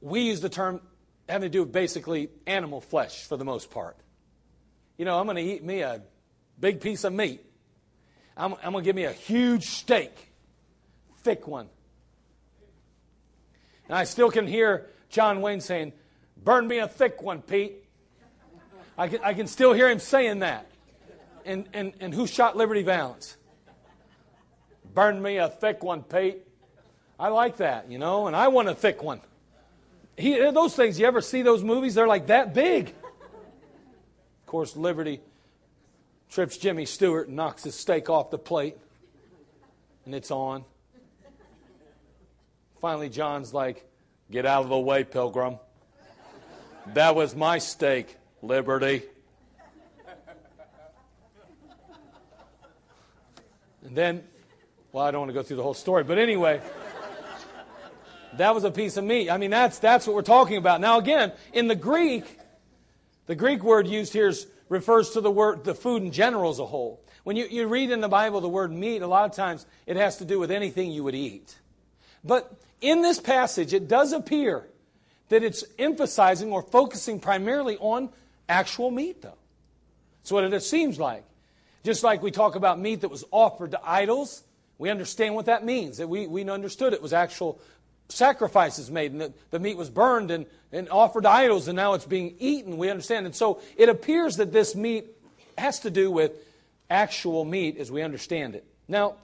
[0.00, 0.80] we use the term
[1.28, 3.96] having to do with basically animal flesh for the most part.
[4.96, 6.00] You know, I'm going to eat me a
[6.58, 7.44] big piece of meat.
[8.36, 10.32] I'm, I'm going to give me a huge steak,
[11.18, 11.68] thick one.
[13.86, 15.92] And I still can hear John Wayne saying,
[16.42, 17.84] Burn me a thick one, Pete.
[18.96, 20.70] I can, I can still hear him saying that.
[21.44, 23.36] And, and, and who shot Liberty Valance?
[24.94, 26.47] Burn me a thick one, Pete.
[27.18, 29.20] I like that, you know, and I want a thick one.
[30.16, 31.94] He, uh, those things, you ever see those movies?
[31.94, 32.88] They're like that big.
[32.88, 35.20] Of course, Liberty
[36.30, 38.76] trips Jimmy Stewart and knocks his steak off the plate,
[40.04, 40.64] and it's on.
[42.80, 43.84] Finally, John's like,
[44.30, 45.58] Get out of the way, pilgrim.
[46.92, 49.02] That was my steak, Liberty.
[53.86, 54.22] And then,
[54.92, 56.60] well, I don't want to go through the whole story, but anyway.
[58.38, 59.30] That was a piece of meat.
[59.30, 60.80] I mean, that's, that's what we're talking about.
[60.80, 62.24] Now, again, in the Greek,
[63.26, 66.58] the Greek word used here is, refers to the word, the food in general as
[66.58, 67.02] a whole.
[67.24, 69.96] When you, you read in the Bible the word meat, a lot of times it
[69.96, 71.58] has to do with anything you would eat.
[72.24, 74.66] But in this passage, it does appear
[75.28, 78.08] that it's emphasizing or focusing primarily on
[78.48, 79.36] actual meat, though.
[80.22, 81.24] That's what it seems like.
[81.84, 84.42] Just like we talk about meat that was offered to idols,
[84.78, 85.98] we understand what that means.
[85.98, 87.60] That we, we understood it was actual
[88.08, 91.94] sacrifices made, and the, the meat was burned and, and offered to idols, and now
[91.94, 92.78] it's being eaten.
[92.78, 93.26] We understand.
[93.26, 95.06] And so it appears that this meat
[95.56, 96.32] has to do with
[96.88, 98.64] actual meat as we understand it.
[98.86, 99.16] Now,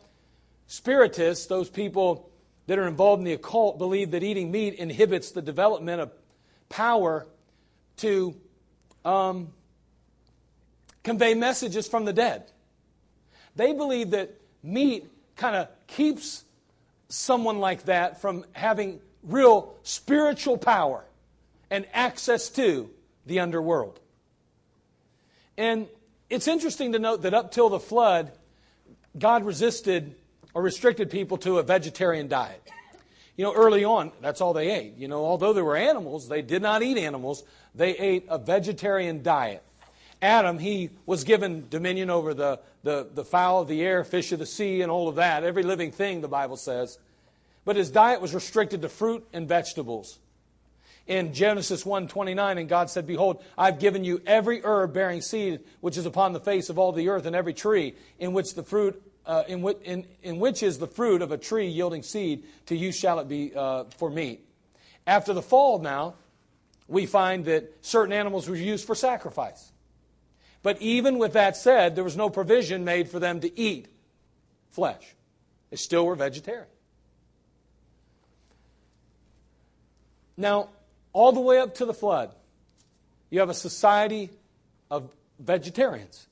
[0.66, 2.28] spiritists, those people
[2.66, 6.10] that are involved in the occult, believe that eating meat inhibits the development of
[6.68, 7.26] power
[7.98, 8.34] to
[9.04, 9.48] um,
[11.02, 12.50] convey messages from the dead.
[13.56, 15.06] They believe that meat
[15.36, 16.44] kind of keeps
[17.08, 21.04] someone like that from having real spiritual power
[21.70, 22.90] and access to
[23.26, 23.98] the underworld.
[25.56, 25.86] And
[26.30, 28.32] it's interesting to note that up till the flood,
[29.18, 30.14] God resisted
[30.52, 32.62] or restricted people to a vegetarian diet.
[33.36, 34.96] You know, early on, that's all they ate.
[34.96, 37.42] You know, although there were animals, they did not eat animals.
[37.74, 39.62] They ate a vegetarian diet.
[40.24, 44.38] Adam, he was given dominion over the, the, the fowl of the air, fish of
[44.38, 45.44] the sea, and all of that.
[45.44, 46.98] Every living thing, the Bible says.
[47.66, 50.18] But his diet was restricted to fruit and vegetables.
[51.06, 55.98] In Genesis 1:29, and God said, Behold, I've given you every herb bearing seed which
[55.98, 59.02] is upon the face of all the earth, and every tree in which the fruit
[59.26, 62.74] uh, in, which, in, in, which is the fruit of a tree yielding seed, to
[62.74, 64.46] you shall it be uh, for meat.
[65.06, 66.14] After the fall, now,
[66.88, 69.70] we find that certain animals were used for sacrifice.
[70.64, 73.86] But even with that said, there was no provision made for them to eat
[74.70, 75.14] flesh.
[75.68, 76.66] They still were vegetarian.
[80.38, 80.70] Now,
[81.12, 82.34] all the way up to the flood,
[83.28, 84.30] you have a society
[84.90, 86.26] of vegetarians.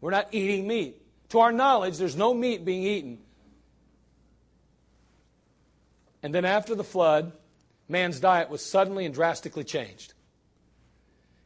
[0.00, 1.02] We're not eating meat.
[1.28, 3.18] To our knowledge, there's no meat being eaten.
[6.22, 7.32] And then after the flood,
[7.86, 10.13] man's diet was suddenly and drastically changed.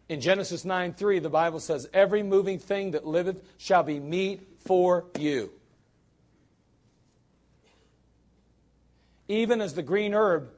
[0.09, 4.47] In Genesis 9 3, the Bible says, Every moving thing that liveth shall be meat
[4.65, 5.51] for you.
[9.29, 10.49] Even as the green herb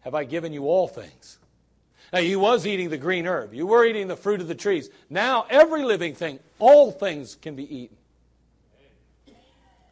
[0.00, 1.38] have I given you all things.
[2.12, 3.52] Now, you was eating the green herb.
[3.52, 4.88] You were eating the fruit of the trees.
[5.10, 7.96] Now, every living thing, all things can be eaten.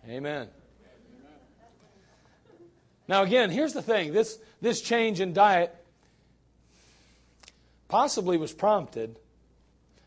[0.09, 0.49] Amen.
[3.09, 5.75] Now, again, here's the thing this, this change in diet
[7.89, 9.19] possibly was prompted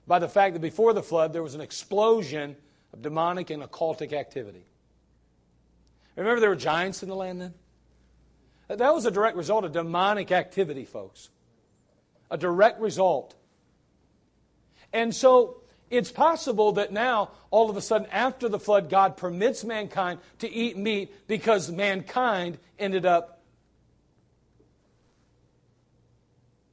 [0.08, 2.56] by the fact that before the flood there was an explosion
[2.94, 4.66] of demonic and occultic activity.
[6.16, 7.54] Remember, there were giants in the land then?
[8.68, 11.30] That was a direct result of demonic activity, folks.
[12.30, 13.36] A direct result.
[14.92, 19.64] And so it's possible that now, all of a sudden, after the flood, God permits
[19.64, 23.39] mankind to eat meat because mankind ended up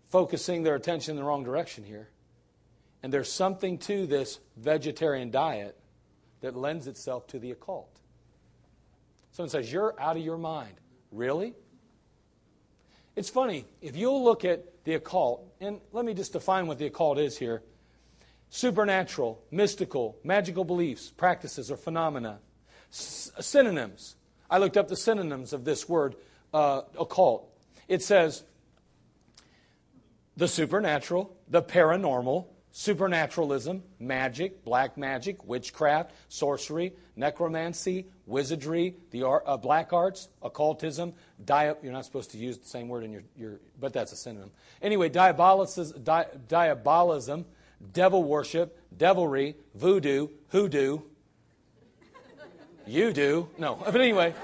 [0.09, 2.09] focusing their attention in the wrong direction here.
[3.03, 5.79] And there's something to this vegetarian diet
[6.41, 8.01] that lends itself to the occult.
[9.33, 10.75] Someone says, You're out of your mind.
[11.13, 11.55] Really?
[13.15, 13.65] It's funny.
[13.81, 17.37] If you'll look at the occult, and let me just define what the occult is
[17.37, 17.63] here
[18.49, 22.39] supernatural, mystical, magical beliefs, practices, or phenomena.
[22.93, 24.15] S- synonyms.
[24.49, 26.15] I looked up the synonyms of this word,
[26.55, 27.53] uh, occult.
[27.89, 28.45] It says
[30.37, 39.57] the supernatural, the paranormal, supernaturalism, magic, black magic, witchcraft, sorcery, necromancy, wizardry, the art, uh,
[39.57, 41.15] black arts, occultism,
[41.49, 44.51] you're not supposed to use the same word in your, your but that's a synonym.
[44.83, 45.33] Anyway, di-
[46.49, 47.45] diabolism
[47.93, 51.01] devil worship, devilry, voodoo, hoodoo.
[52.87, 53.49] You do.
[53.59, 53.75] No.
[53.85, 54.35] But anyway,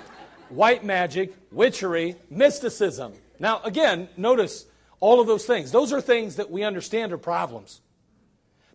[0.49, 3.13] white magic, witchery, mysticism.
[3.39, 4.67] Now, again, notice
[5.03, 5.73] all of those things.
[5.73, 7.81] Those are things that we understand are problems.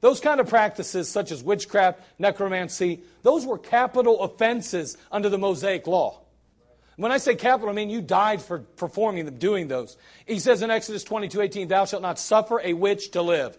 [0.02, 5.88] Those kind of practices, such as witchcraft, necromancy, those were capital offenses under the Mosaic
[5.88, 6.20] law.
[6.98, 9.96] When I say capital, I mean you died for performing them, doing those.
[10.26, 13.58] He says in Exodus 22 18, Thou shalt not suffer a witch to live.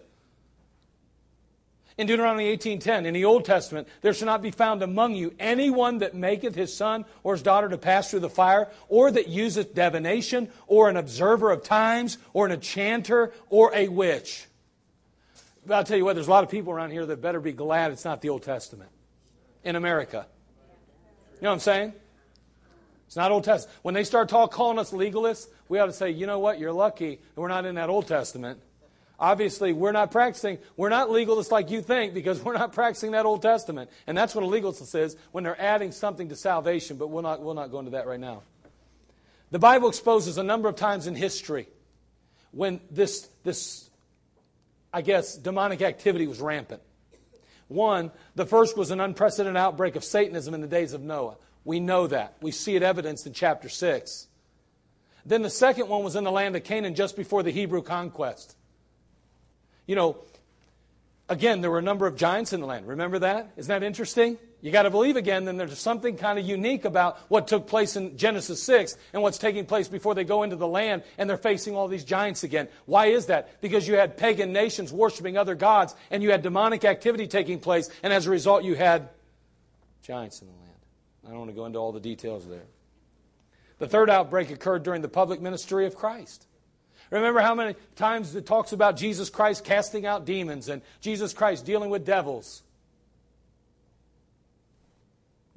[1.99, 5.97] In Deuteronomy 18:10, in the Old Testament, there shall not be found among you anyone
[5.97, 9.75] that maketh his son or his daughter to pass through the fire, or that useth
[9.75, 14.47] divination, or an observer of times, or an enchanter, or a witch.
[15.65, 17.51] But I'll tell you what, there's a lot of people around here that better be
[17.51, 18.91] glad it's not the Old Testament
[19.65, 20.25] in America.
[21.35, 21.93] You know what I'm saying?
[23.07, 23.77] It's not Old Testament.
[23.81, 26.71] When they start talk, calling us legalists, we ought to say, you know what, you're
[26.71, 28.61] lucky we're not in that Old Testament.
[29.19, 33.25] Obviously, we're not practicing, we're not legalists like you think because we're not practicing that
[33.25, 33.89] Old Testament.
[34.07, 37.41] And that's what a legalist says when they're adding something to salvation, but we'll not,
[37.41, 38.43] we'll not go into that right now.
[39.51, 41.67] The Bible exposes a number of times in history
[42.51, 43.89] when this, this
[44.93, 46.81] I guess, demonic activity was rampant.
[47.67, 51.37] One, the first was an unprecedented outbreak of Satanism in the days of Noah.
[51.63, 52.35] We know that.
[52.41, 54.27] We see it evidenced in chapter 6.
[55.25, 58.55] Then the second one was in the land of Canaan just before the Hebrew conquest.
[59.89, 60.17] You know,
[61.29, 62.87] again, there were a number of giants in the land.
[62.87, 63.53] Remember that?
[63.57, 64.37] Isn't that interesting?
[64.61, 67.95] You got to believe again, then there's something kind of unique about what took place
[67.95, 71.37] in Genesis 6 and what's taking place before they go into the land and they're
[71.37, 72.67] facing all these giants again.
[72.85, 73.59] Why is that?
[73.61, 77.89] Because you had pagan nations worshiping other gods and you had demonic activity taking place,
[78.03, 79.09] and as a result, you had
[80.03, 80.85] giants in the land.
[81.25, 82.67] I don't want to go into all the details there.
[83.79, 86.45] The third outbreak occurred during the public ministry of Christ.
[87.09, 91.65] Remember how many times it talks about Jesus Christ casting out demons and Jesus Christ
[91.65, 92.61] dealing with devils?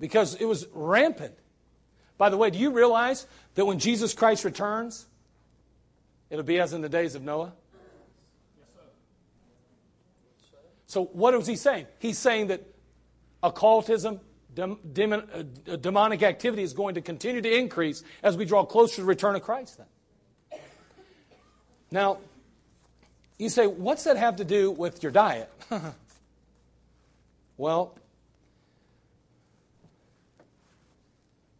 [0.01, 1.35] Because it was rampant.
[2.17, 5.07] By the way, do you realize that when Jesus Christ returns,
[6.31, 7.53] it'll be as in the days of Noah?
[10.87, 11.87] So, what was he saying?
[11.99, 12.63] He's saying that
[13.43, 14.21] occultism,
[14.55, 15.23] demon,
[15.67, 19.07] uh, demonic activity is going to continue to increase as we draw closer to the
[19.07, 19.87] return of Christ, then.
[21.93, 22.19] Now,
[23.39, 25.53] you say, what's that have to do with your diet?
[27.59, 27.95] well,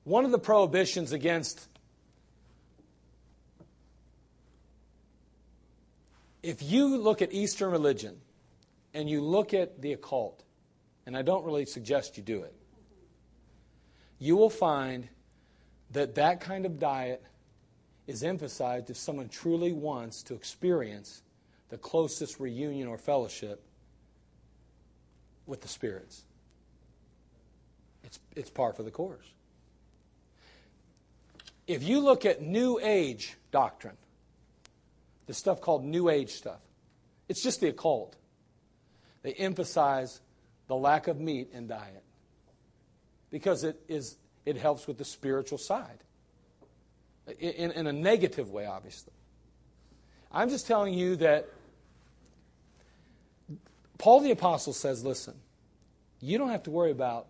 [0.05, 1.69] one of the prohibitions against
[6.43, 8.17] if you look at Eastern religion
[8.95, 10.43] and you look at the occult,
[11.07, 12.55] and I don't really suggest you do it,
[14.19, 15.09] you will find
[15.91, 17.23] that that kind of diet
[18.07, 21.23] is emphasized if someone truly wants to experience
[21.69, 23.63] the closest reunion or fellowship
[25.47, 26.25] with the spirits.
[28.05, 29.27] It's, it's par for the course.
[31.67, 33.97] If you look at New Age doctrine,
[35.27, 36.61] the stuff called New Age stuff,
[37.29, 38.17] it's just the occult.
[39.23, 40.21] They emphasize
[40.67, 42.03] the lack of meat in diet
[43.31, 45.99] because it, is, it helps with the spiritual side.
[47.39, 49.13] In, in a negative way, obviously.
[50.31, 51.49] I'm just telling you that
[53.99, 55.35] Paul the Apostle says, listen,
[56.21, 57.27] you don't have to worry about,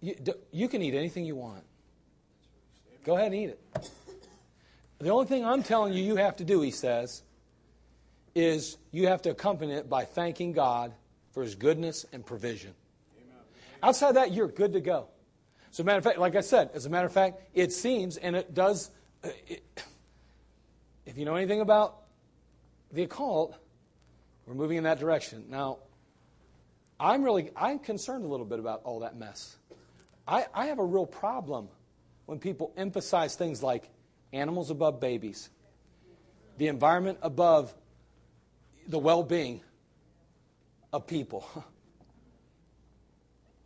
[0.00, 0.14] you,
[0.52, 1.64] you can eat anything you want.
[3.04, 3.90] Go ahead and eat it.
[4.98, 7.22] The only thing I'm telling you you have to do, he says,
[8.34, 10.92] is you have to accompany it by thanking God
[11.32, 12.74] for his goodness and provision.
[13.16, 13.38] Amen.
[13.82, 15.06] Outside that, you're good to go.
[15.70, 18.36] So, matter of fact, like I said, as a matter of fact, it seems, and
[18.36, 18.90] it does,
[19.22, 19.62] Uh, it,
[21.06, 21.98] if you know anything about
[22.92, 23.56] the occult,
[24.46, 25.44] we're moving in that direction.
[25.48, 25.78] Now,
[26.98, 29.56] I'm really, I'm concerned a little bit about all that mess.
[30.26, 31.68] I, I have a real problem
[32.26, 33.88] when people emphasize things like
[34.32, 35.50] animals above babies,
[36.58, 37.74] the environment above
[38.86, 39.60] the well being
[40.92, 41.46] of people.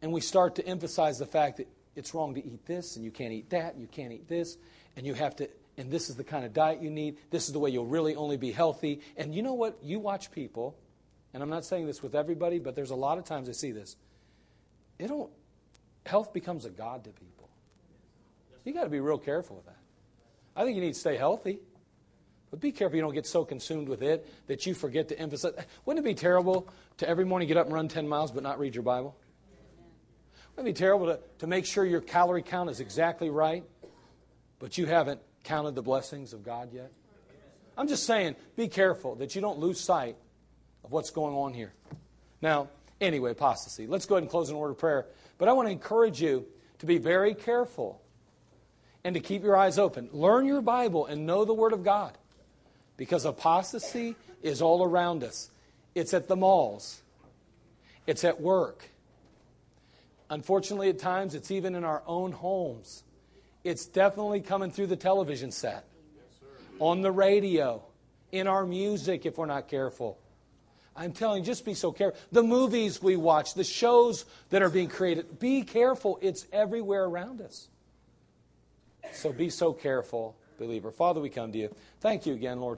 [0.02, 3.10] And we start to emphasize the fact that it's wrong to eat this, and you
[3.10, 4.58] can't eat that, and you can't eat this,
[4.96, 7.18] and you have to, and this is the kind of diet you need.
[7.30, 9.00] This is the way you'll really only be healthy.
[9.16, 9.78] And you know what?
[9.82, 10.76] You watch people,
[11.32, 13.72] and I'm not saying this with everybody, but there's a lot of times I see
[13.72, 13.96] this.
[14.98, 15.30] It don't,
[16.06, 17.48] health becomes a god to people.
[18.64, 19.76] You got to be real careful with that.
[20.56, 21.58] I think you need to stay healthy.
[22.50, 25.54] But be careful you don't get so consumed with it that you forget to emphasize.
[25.84, 26.68] Wouldn't it be terrible
[26.98, 29.16] to every morning get up and run 10 miles but not read your Bible?
[30.54, 33.64] Wouldn't it be terrible to, to make sure your calorie count is exactly right,
[34.64, 36.90] but you haven't counted the blessings of God yet?
[37.76, 40.16] I'm just saying, be careful that you don't lose sight
[40.82, 41.74] of what's going on here.
[42.40, 43.86] Now, anyway, apostasy.
[43.86, 45.04] Let's go ahead and close in order of prayer.
[45.36, 46.46] But I want to encourage you
[46.78, 48.00] to be very careful
[49.04, 50.08] and to keep your eyes open.
[50.12, 52.16] Learn your Bible and know the Word of God
[52.96, 55.50] because apostasy is all around us.
[55.94, 57.02] It's at the malls,
[58.06, 58.88] it's at work.
[60.30, 63.03] Unfortunately, at times, it's even in our own homes.
[63.64, 65.84] It's definitely coming through the television set,
[66.78, 67.82] on the radio,
[68.30, 70.18] in our music if we're not careful.
[70.96, 72.20] I'm telling you, just be so careful.
[72.30, 76.18] The movies we watch, the shows that are being created, be careful.
[76.22, 77.68] It's everywhere around us.
[79.12, 80.90] So be so careful, believer.
[80.90, 81.74] Father, we come to you.
[82.00, 82.72] Thank you again, Lord.